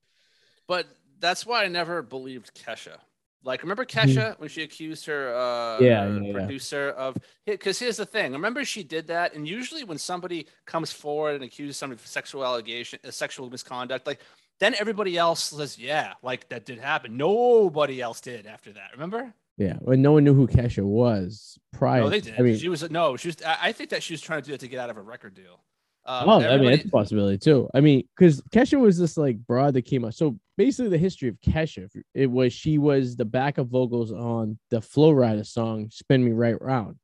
[0.68, 0.88] But
[1.20, 2.98] that's why I never believed Kesha.
[3.46, 5.80] Like, remember Kesha when she accused her uh.
[5.80, 6.34] Yeah, her yeah, yeah.
[6.34, 7.18] producer of?
[7.46, 8.32] Because here's the thing.
[8.32, 12.46] Remember she did that, and usually when somebody comes forward and accuses somebody of sexual
[12.46, 14.22] allegation, uh, sexual misconduct, like
[14.60, 18.92] then everybody else says, "Yeah, like that did happen." Nobody else did after that.
[18.94, 19.34] Remember?
[19.58, 22.02] Yeah, when no one knew who Kesha was prior.
[22.02, 22.36] No, they did.
[22.40, 23.18] I mean, she was no.
[23.18, 23.38] She was.
[23.46, 25.02] I I think that she was trying to do that to get out of a
[25.02, 25.60] record deal.
[26.06, 27.70] Um, oh, I mean, it's a possibility too.
[27.74, 30.14] I mean, because Kesha was this like broad that came out.
[30.16, 34.82] So basically, the history of Kesha, it was she was the backup vocals on the
[34.82, 36.98] Flo Rida song "Spin Me Right Round,"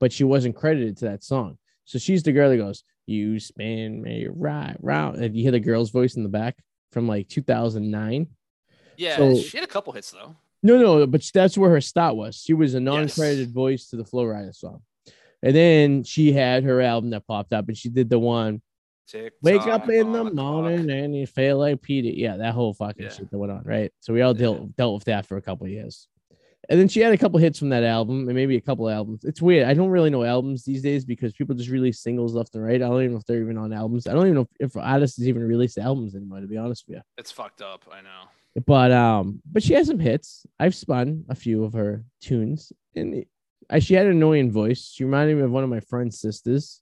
[0.00, 1.58] but she wasn't credited to that song.
[1.84, 5.60] So she's the girl that goes, "You spin me right round," and you hear the
[5.60, 6.56] girl's voice in the back
[6.92, 8.26] from like 2009.
[8.96, 10.34] yeah, so- she had a couple hits though.
[10.62, 12.36] No, no, but that's where her start was.
[12.36, 14.80] She was a non-credited voice to the Flo Rida song.
[15.46, 18.60] And then she had her album that popped up and she did the one
[19.40, 22.08] Wake up in the morning and you feel like Peter.
[22.08, 23.10] Yeah, that whole fucking Yeah.
[23.10, 23.92] shit that went on, right?
[24.00, 24.40] So we all Yeah.
[24.40, 26.08] dealt dealt with that for a couple of years.
[26.68, 29.22] And then she had a couple hits from that album and maybe a couple albums.
[29.22, 29.68] It's weird.
[29.68, 32.82] I don't really know albums these days because people just release singles left and right.
[32.82, 34.08] I don't even know if they're even on albums.
[34.08, 36.96] I don't even know if, if artists even release albums anymore, to be honest with
[36.96, 37.02] you.
[37.18, 37.84] It's fucked up.
[37.92, 38.62] I know.
[38.66, 40.44] But um, but she has some hits.
[40.58, 43.24] I've spun a few of her tunes, and
[43.80, 44.92] she had an annoying voice.
[44.94, 46.80] She reminded me of one of my friend's sisters,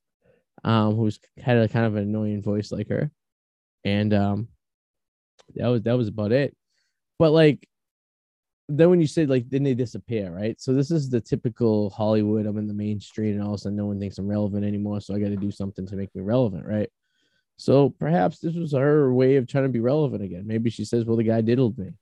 [0.64, 3.10] um, who's had a kind of an annoying voice like her,
[3.84, 4.48] and um,
[5.56, 6.56] that was that was about it.
[7.18, 7.68] But like,
[8.68, 10.60] then when you said like, then they disappear, right?
[10.60, 12.46] So this is the typical Hollywood.
[12.46, 15.00] I'm in the mainstream, and all of a sudden, no one thinks I'm relevant anymore.
[15.00, 16.90] So I got to do something to make me relevant, right?
[17.56, 20.46] So perhaps this was her way of trying to be relevant again.
[20.46, 21.92] Maybe she says, "Well, the guy diddled me."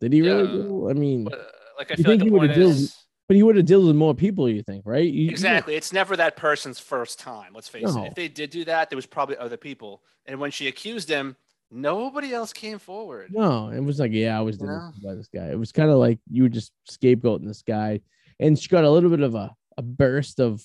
[0.00, 0.46] Did he really?
[0.46, 0.90] Diddle?
[0.90, 1.36] I mean, uh,
[1.78, 3.84] like I You like think the he would've point is but he would have dealt
[3.86, 4.48] with more people.
[4.48, 5.04] You think, right?
[5.04, 5.74] You- you- exactly.
[5.74, 7.52] It's never that person's first time.
[7.54, 8.04] Let's face No.
[8.04, 8.08] it.
[8.08, 10.02] If they did do that, there was probably other people.
[10.26, 11.36] And when she accused him,
[11.70, 13.32] nobody else came forward.
[13.32, 15.46] No, it was like, yeah, I was done by this guy.
[15.46, 18.00] It was kind of like you were just scapegoating this guy,
[18.38, 20.64] and she got a little bit of a, a burst of,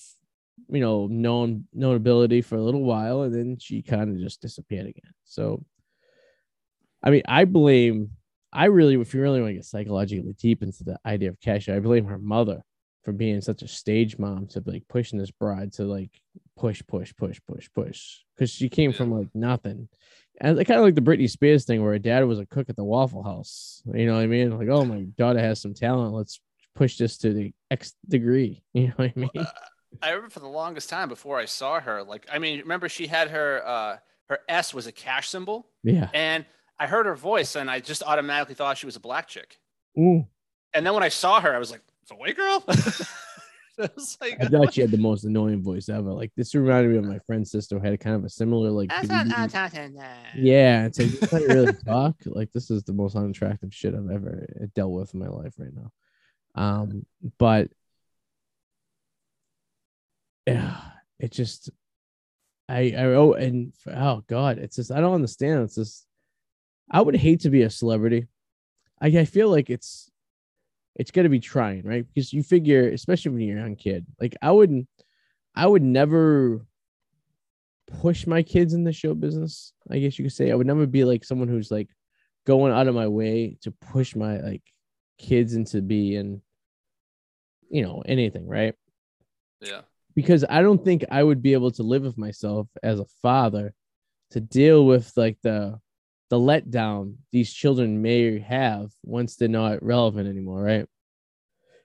[0.68, 4.86] you know, known notability for a little while, and then she kind of just disappeared
[4.86, 5.12] again.
[5.24, 5.64] So,
[7.02, 8.12] I mean, I blame.
[8.52, 11.74] I really, if you really want to get psychologically deep into the idea of Kesha,
[11.76, 12.62] I blame her mother
[13.02, 16.10] for being such a stage mom to like pushing this bride to like
[16.56, 19.88] push, push, push, push, push, because she came from like nothing.
[20.40, 22.76] And kind of like the Britney Spears thing where her dad was a cook at
[22.76, 23.82] the Waffle House.
[23.92, 24.56] You know what I mean?
[24.58, 26.14] Like, oh, my daughter has some talent.
[26.14, 26.40] Let's
[26.74, 28.62] push this to the X degree.
[28.74, 29.30] You know what I mean?
[29.36, 29.44] Uh,
[30.00, 33.06] I remember for the longest time before I saw her, like I mean, remember she
[33.06, 33.96] had her uh
[34.28, 36.08] her S was a cash symbol, Yeah.
[36.14, 36.46] and
[36.82, 39.60] I heard her voice, and I just automatically thought she was a black chick.
[39.96, 40.26] Ooh,
[40.74, 42.64] And then when I saw her, I was like, "It's a white girl."
[43.78, 43.88] I
[44.20, 46.12] like, I thought she had the most annoying voice ever.
[46.12, 48.70] Like this reminded me of my friend's sister who had a kind of a similar
[48.70, 48.90] like.
[50.34, 52.16] Yeah, it's like you can't really talk.
[52.26, 55.54] Like this is the most unattractive shit I've ever uh, dealt with in my life
[55.58, 55.92] right now.
[56.56, 57.06] Um,
[57.38, 57.70] but
[60.48, 60.80] yeah,
[61.20, 61.70] it just
[62.68, 65.62] I I oh and oh god, it's just I don't understand.
[65.62, 66.08] It's just
[66.92, 68.28] I would hate to be a celebrity.
[69.00, 70.10] I I feel like it's
[70.94, 72.06] it's gonna be trying, right?
[72.06, 74.86] Because you figure, especially when you're a young kid, like I wouldn't
[75.54, 76.66] I would never
[78.00, 79.72] push my kids in the show business.
[79.90, 81.88] I guess you could say I would never be like someone who's like
[82.46, 84.62] going out of my way to push my like
[85.18, 86.42] kids into being,
[87.70, 88.74] you know, anything, right?
[89.60, 89.82] yeah,
[90.14, 93.74] Because I don't think I would be able to live with myself as a father
[94.30, 95.78] to deal with like the
[96.32, 100.86] the letdown these children may have once they're not relevant anymore, right?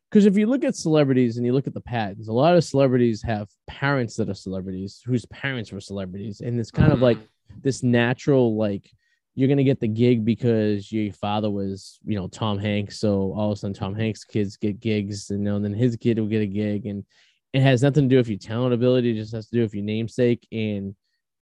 [0.09, 2.63] Because if you look at celebrities and you look at the patterns, a lot of
[2.63, 7.17] celebrities have parents that are celebrities whose parents were celebrities, and it's kind of like
[7.17, 7.61] Mhm.
[7.61, 8.89] this natural like
[9.35, 13.51] you're gonna get the gig because your father was you know Tom Hanks, so all
[13.51, 16.27] of a sudden Tom Hanks kids get gigs, and you know, then his kid will
[16.27, 17.03] get a gig, and
[17.51, 19.75] it has nothing to do with your talent ability, it just has to do with
[19.75, 20.47] your namesake.
[20.53, 20.95] And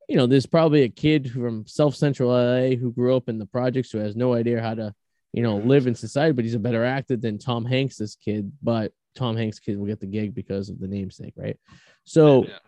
[0.08, 3.46] you know, there's probably a kid from South Central LA who grew up in the
[3.46, 4.94] projects who has no idea how to
[5.32, 5.68] you know mm-hmm.
[5.68, 9.36] live in society, but he's a better actor than Tom Hanks' this kid, but Tom
[9.36, 11.58] Hanks' kid will get the gig because of the namesake, right?
[12.04, 12.44] So.
[12.44, 12.58] Yeah.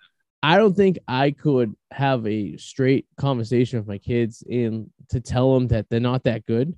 [0.42, 5.52] I don't think I could have a straight conversation with my kids and to tell
[5.54, 6.76] them that they're not that good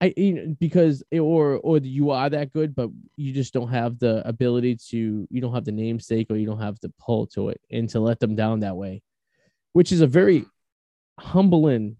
[0.00, 3.98] I you know, because or or you are that good, but you just don't have
[3.98, 7.48] the ability to you don't have the namesake or you don't have the pull to
[7.48, 9.02] it, and to let them down that way,
[9.76, 10.42] which is a very
[11.20, 11.98] humbling,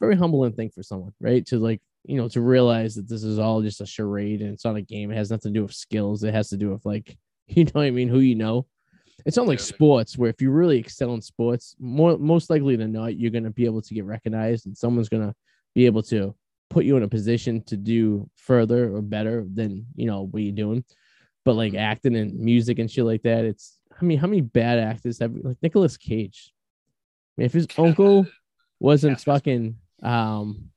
[0.00, 1.46] very humbling thing for someone, right?
[1.46, 4.64] To like you know to realize that this is all just a charade and it's
[4.64, 5.12] not a game.
[5.12, 6.24] It has nothing to do with skills.
[6.24, 8.66] It has to do with like you know what I mean, who you know.
[9.24, 9.66] It's not like Yeah.
[9.66, 13.52] sports where if you really excel in sports, more most likely than not, you're gonna
[13.52, 15.32] be able to get recognized and someone's gonna
[15.76, 16.34] be able to
[16.70, 20.56] put you in a position to do further or better than you know what you're
[20.56, 20.84] doing.
[21.44, 21.90] But like mm-hmm.
[21.92, 25.34] acting and music and shit like that, it's I mean, how many bad actors have
[25.42, 26.52] like Nicolas Cage?
[27.36, 28.26] I mean, if his uncle
[28.80, 30.70] wasn't Casper's- fucking um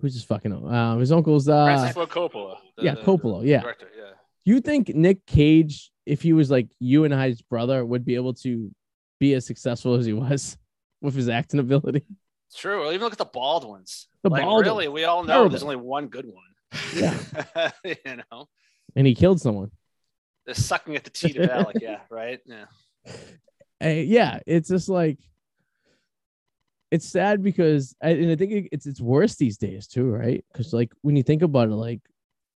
[0.00, 2.56] who's his fucking uh his uncle's uh Francis Ford Coppola.
[2.76, 3.60] the- yeah, the Coppola, yeah.
[3.60, 4.10] Director, yeah.
[4.44, 8.34] you think Nick Cage, if he was like you and I's brother, would be able
[8.34, 8.70] to
[9.20, 10.56] be as successful as he was
[11.00, 12.04] with his acting ability?
[12.48, 12.80] It's true.
[12.82, 14.08] Well, even look at the Baldwins.
[14.22, 15.48] The like, Baldwin- really, we all know Terrible.
[15.50, 16.42] there's only one good one.
[16.94, 17.70] Yeah.
[17.84, 17.96] you
[18.30, 18.48] know,
[18.94, 19.70] And he killed someone.
[20.46, 21.76] They're sucking at the teat of Alec.
[21.80, 22.40] Yeah, right.
[22.46, 22.64] Yeah.
[23.80, 25.18] Yeah, it's just like
[26.90, 30.44] it's sad because I, and I think it's it's worse these days too, right?
[30.52, 32.00] Because like when you think about it, like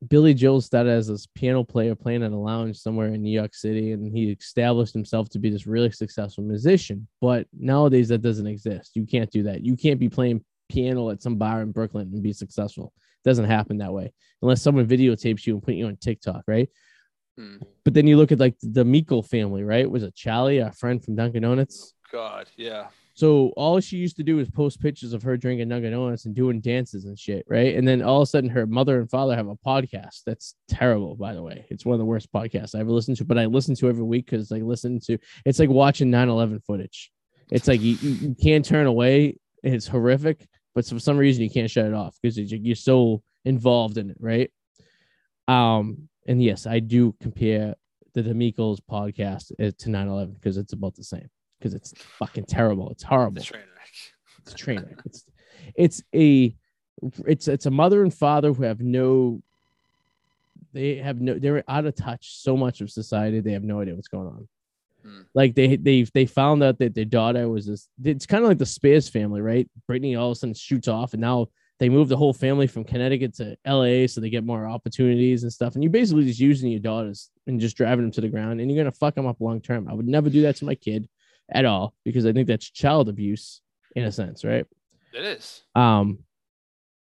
[0.08, 3.54] Billy Joel started as this piano player playing at a lounge somewhere in New York
[3.54, 7.08] City, and he established himself to be this really successful musician.
[7.20, 8.92] But nowadays that doesn't exist.
[8.96, 9.66] You can't do that.
[9.66, 12.94] You can't be playing piano at some bar in Brooklyn and be successful.
[13.26, 16.70] It doesn't happen that way unless someone videotapes you and put you on TikTok, right?
[17.40, 17.58] Hmm.
[17.86, 19.90] But then you look at like the Meikle family, right?
[19.90, 21.94] Was it Charlie, a friend from Dunkin' Donuts?
[22.12, 22.48] God.
[22.58, 22.88] Yeah.
[23.14, 26.36] So all she used to do was post pictures of her drinking Dunkin' Donuts and
[26.36, 27.76] doing dances and shit, right?
[27.76, 30.24] And then all of a sudden, her mother and father have a podcast.
[30.26, 31.66] That's terrible, by the way.
[31.70, 34.04] It's one of the worst podcasts I ever listened to, but I listen to every
[34.04, 35.18] week because I listen to.
[35.46, 37.12] It's like watching 9/11 footage.
[37.52, 39.38] It's like you, you, you can't turn away.
[39.64, 43.98] It's horrific, but for some reason you can't shut it off because you're so involved
[43.98, 44.52] in it, right?
[45.48, 47.75] Um, and yes, I do compare
[48.13, 51.27] the D'Amelio's podcast uh, to 9/11 because it's about the same.
[51.57, 52.89] Because it's fucking terrible.
[52.91, 53.89] It's horrible The train wreck.
[54.43, 54.99] it's a train wreck.
[55.05, 55.25] It's
[55.75, 56.55] it's a
[57.25, 59.41] it's it's a mother and father who have no
[60.71, 63.95] they have no they're out of touch so much of society they have no idea
[63.95, 64.47] what's going on.
[65.03, 65.21] Hmm.
[65.34, 68.59] Like they they they found out that their daughter was this it's kind of like
[68.59, 69.67] the Spears family, right?
[69.89, 71.47] Britney all of a sudden shoots off and now
[71.80, 75.51] they move the whole family from Connecticut to LA so they get more opportunities and
[75.51, 75.75] stuff.
[75.75, 78.69] And you're basically just using your daughters and just driving them to the ground and
[78.69, 79.88] you're gonna fuck them up long term.
[79.89, 81.07] I would never do that to my kid
[81.49, 83.61] at all because I think that's child abuse
[83.95, 84.65] in a sense, right?
[85.13, 85.63] It is.
[85.73, 86.19] Um,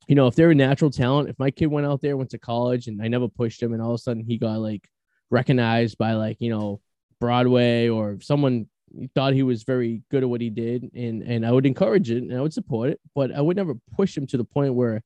[0.08, 2.38] you know, if they're a natural talent, if my kid went out there, went to
[2.38, 4.88] college, and I never pushed him, and all of a sudden he got like
[5.30, 6.80] recognized by like you know
[7.20, 8.68] Broadway or someone
[9.16, 12.24] thought he was very good at what he did, and and I would encourage it
[12.24, 15.04] and I would support it, but I would never push him to the point where,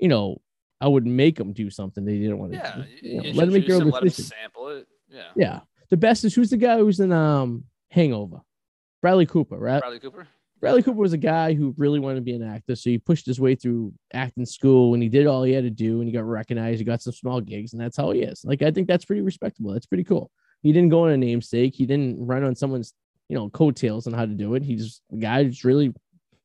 [0.00, 0.40] you know,
[0.80, 2.74] I would make him do something they didn't want to Yeah.
[2.76, 2.80] do.
[2.82, 4.86] You, You know, you let him make your own let him sample it.
[5.08, 5.22] Yeah.
[5.36, 5.60] Yeah,
[5.90, 8.40] the best is who's the guy who's in um Hangover,
[9.02, 9.80] Bradley Cooper, right?
[9.80, 10.26] Bradley Cooper.
[10.60, 13.24] Bradley Cooper was a guy who really wanted to be an actor, so he pushed
[13.24, 16.12] his way through acting school and he did all he had to do and he
[16.12, 16.78] got recognized.
[16.78, 18.44] He got some small gigs, and that's how he is.
[18.44, 19.72] Like I think that's pretty respectable.
[19.72, 20.30] That's pretty cool.
[20.62, 21.74] He didn't go on a namesake.
[21.74, 22.92] He didn't run on someone's
[23.30, 24.62] you know coattails on how to do it.
[24.64, 25.94] He's a guy who's really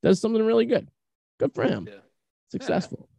[0.03, 0.87] does something really good.
[1.39, 1.87] Good for him.
[1.89, 1.99] Yeah.
[2.49, 3.09] Successful.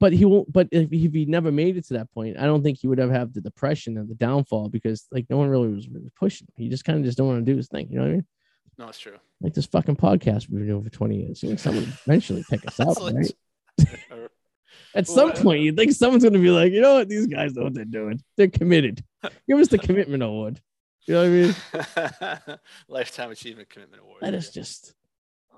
[0.00, 0.50] But he won't.
[0.50, 2.98] But if, if he never made it to that point, I don't think he would
[2.98, 6.10] ever have had the depression and the downfall because like no one really was really
[6.18, 6.46] pushing.
[6.46, 6.54] him.
[6.64, 7.88] He just kind of just don't want to do his thing.
[7.90, 8.26] You know what I mean?
[8.78, 9.18] No, it's true.
[9.42, 11.42] like this fucking podcast we've been doing for 20 years.
[11.42, 13.30] You know, someone eventually pick us up, right?
[14.94, 17.54] At some Well, point, you think someone's gonna be like, you know what, these guys
[17.54, 18.20] know what they're doing.
[18.36, 19.04] They're committed.
[19.46, 20.60] Give us the commitment award.
[21.06, 22.58] You know what I mean?
[22.88, 24.22] Lifetime Achievement Commitment Award.
[24.22, 24.94] Let us just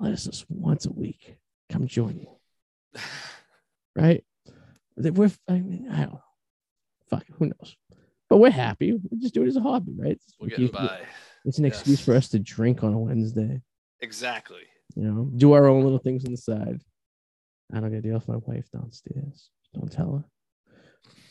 [0.01, 1.37] let us just once a week
[1.71, 3.01] come join you,
[3.97, 4.25] right?
[4.97, 6.21] We're I mean, I don't know.
[7.11, 7.77] Fuck, who knows?
[8.31, 8.93] But we're happy.
[8.93, 10.19] We just do it as a hobby, right?
[10.41, 11.01] We're getting You- by.
[11.47, 13.61] It's an excuse for us to drink on a Wednesday.
[14.01, 14.63] Exactly.
[14.97, 16.81] you know, do our own little things on the side.
[17.71, 19.51] I don't get to deal with my wife downstairs.
[19.75, 20.25] Don't tell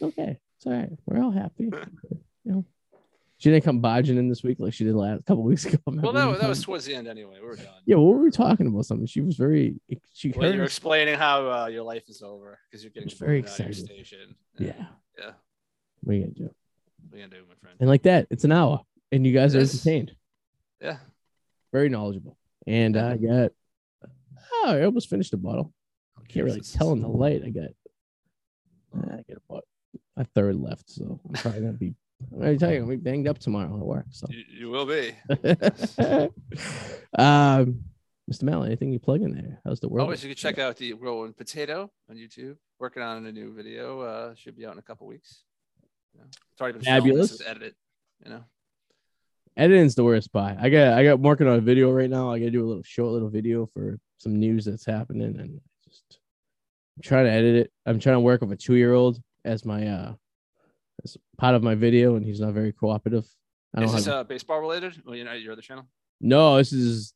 [0.02, 0.08] her.
[0.08, 0.90] Okay, it's all right.
[1.08, 1.72] We're all happy.
[2.46, 2.66] You know,
[3.44, 5.78] she didn't come barging in this week like she did last couple weeks ago.
[5.86, 7.40] Well, that, was- that was towards the end anyway.
[7.42, 7.66] We were done.
[7.86, 7.98] yeah.
[7.98, 8.86] What were we talking about?
[8.86, 9.06] Something.
[9.06, 9.76] She was very.
[10.14, 13.52] She Well, you're explaining how uh, your life is over because you're getting very booted
[13.52, 13.86] out of your excited.
[14.08, 14.36] station.
[14.60, 14.86] Yeah.
[15.20, 15.32] Yeah.
[16.02, 16.44] What are you gonna do?
[17.10, 17.76] What are you gonna do, my friend?
[17.82, 18.82] And like that, it's an hour,
[19.12, 19.74] and you guys It are is.
[19.74, 20.16] entertained.
[20.82, 20.98] Yeah.
[21.74, 22.38] Very knowledgeable.
[22.66, 23.52] And I got.
[24.54, 25.74] Oh, I almost finished a bottle.
[26.18, 27.42] I can't really tell in the light.
[27.46, 27.72] I got.
[28.96, 29.64] I got about
[30.16, 31.94] a third left, so I'm probably gonna be.
[32.32, 34.06] I'm gonna tell you, I'm gonna be banged up tomorrow at work.
[34.12, 35.16] So, You, you will be.
[37.18, 37.84] um,
[38.32, 38.44] Mr.
[38.44, 39.60] Mel, anything you plug in there?
[39.66, 40.06] How's the world?
[40.06, 42.56] Always, you can check out the Whirlwind Potato on YouTube.
[42.80, 44.02] Working on a new video.
[44.02, 45.44] Uh, should be out in a couple weeks.
[46.14, 47.42] You know, it's already been Fabulous.
[47.46, 47.76] Edited.
[48.24, 48.44] You know.
[49.56, 50.58] Editing's the worst part.
[50.60, 52.32] I got I got working on a video right now.
[52.32, 56.20] I gotta do a little short little video for some news that's happening and just
[56.98, 57.72] I'm trying to edit it.
[57.86, 60.14] I'm trying to work with a two year old as my uh
[61.38, 63.26] part of my video and he's not very cooperative.
[63.76, 65.02] I don't Is this have uh, baseball related?
[65.06, 65.86] Well, you know, your other channel.
[66.22, 67.14] no, this is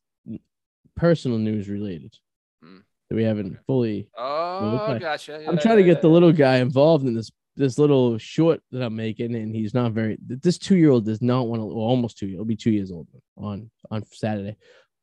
[0.96, 2.14] personal news related
[2.62, 2.78] Hmm.
[3.08, 3.60] that we haven't Okay.
[3.66, 5.36] fully Oh, gotcha.
[5.36, 8.60] I'm Yeah, trying to yeah, get the little guy involved in this this little short
[8.70, 10.16] that I'm making, and he's not very.
[10.24, 11.66] This two year old does not want to.
[11.66, 12.28] Well, almost two.
[12.28, 14.56] He'll be two years old on on Saturday.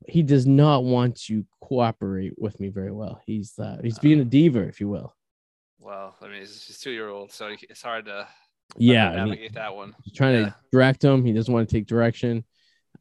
[0.07, 3.21] He does not want to cooperate with me very well.
[3.25, 5.13] He's uh, he's being a diva, if you will.
[5.79, 8.25] Well, I mean, he's, he's two year old, so it's hard to
[8.77, 9.95] Yeah, I mean, that one.
[10.13, 10.45] trying yeah.
[10.45, 11.23] to direct him.
[11.23, 12.43] He doesn't want to take direction.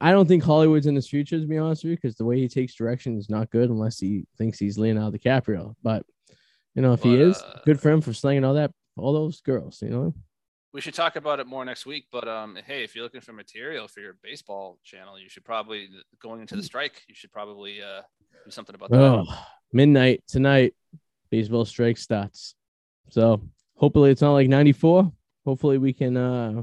[0.01, 2.39] I don't think Hollywood's in his future, to be honest with you, because the way
[2.39, 5.75] he takes direction is not good unless he thinks he's Leonardo DiCaprio.
[5.83, 6.05] But
[6.75, 9.41] you know, if he is, uh, good for him for slinging all that, all those
[9.41, 9.81] girls.
[9.83, 10.15] You know,
[10.73, 12.07] We should talk about it more next week.
[12.11, 15.89] But um, hey, if you're looking for material for your baseball channel, you should probably
[16.21, 17.03] going into the strike.
[17.09, 18.03] You should probably uh,
[18.45, 19.01] do something about that.
[19.01, 19.25] Oh,
[19.73, 20.75] midnight tonight,
[21.31, 22.55] baseball strike starts.
[23.11, 23.41] So
[23.77, 25.13] hopefully it's not like 94.
[25.45, 26.63] Hopefully we can uh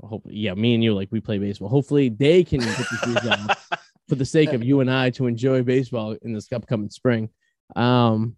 [0.00, 1.68] hopefully yeah, me and you like we play baseball.
[1.68, 3.68] Hopefully they can get the season off
[4.08, 7.30] for the sake of you and I to enjoy baseball in this upcoming spring.
[7.76, 8.36] Um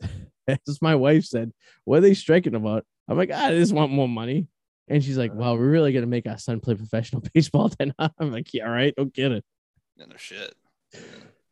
[0.48, 1.52] as my wife said,
[1.84, 2.84] what are they striking about?
[3.08, 4.48] I'm like, I just want more money.
[4.88, 7.94] And she's like, wow we're really gonna make our son play professional baseball then.
[7.98, 9.44] I'm like, Yeah, all right, don't get it.
[9.96, 10.54] Yeah, no shit.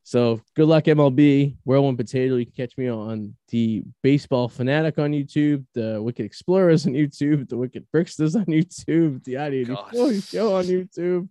[0.07, 1.57] So good luck, MLB.
[1.64, 2.36] Whirlwind Potato.
[2.36, 7.48] You can catch me on the Baseball Fanatic on YouTube, the Wicked Explorers on YouTube,
[7.48, 9.36] the Wicked Bricksters on YouTube, the.
[9.36, 11.28] 84 show on YouTube.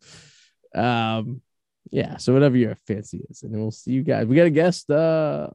[0.76, 1.41] Um,
[1.91, 4.26] yeah, so whatever your fancy is, and then we'll see you guys.
[4.26, 4.89] We got a guest.
[4.89, 5.49] Uh,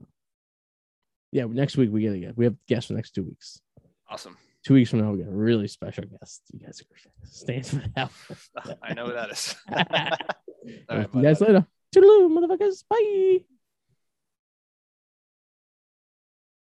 [1.33, 2.37] yeah, next week we get a guest.
[2.37, 3.61] We have guests for the next two weeks.
[4.09, 4.37] Awesome.
[4.65, 6.43] Two weeks from now, we got a really special guest.
[6.53, 8.11] You guys are staying for that.
[8.83, 9.57] I know who that is.
[10.89, 11.67] All right, you guys later.
[11.93, 12.85] Toodaloo, motherfuckers.
[12.89, 13.58] Bye.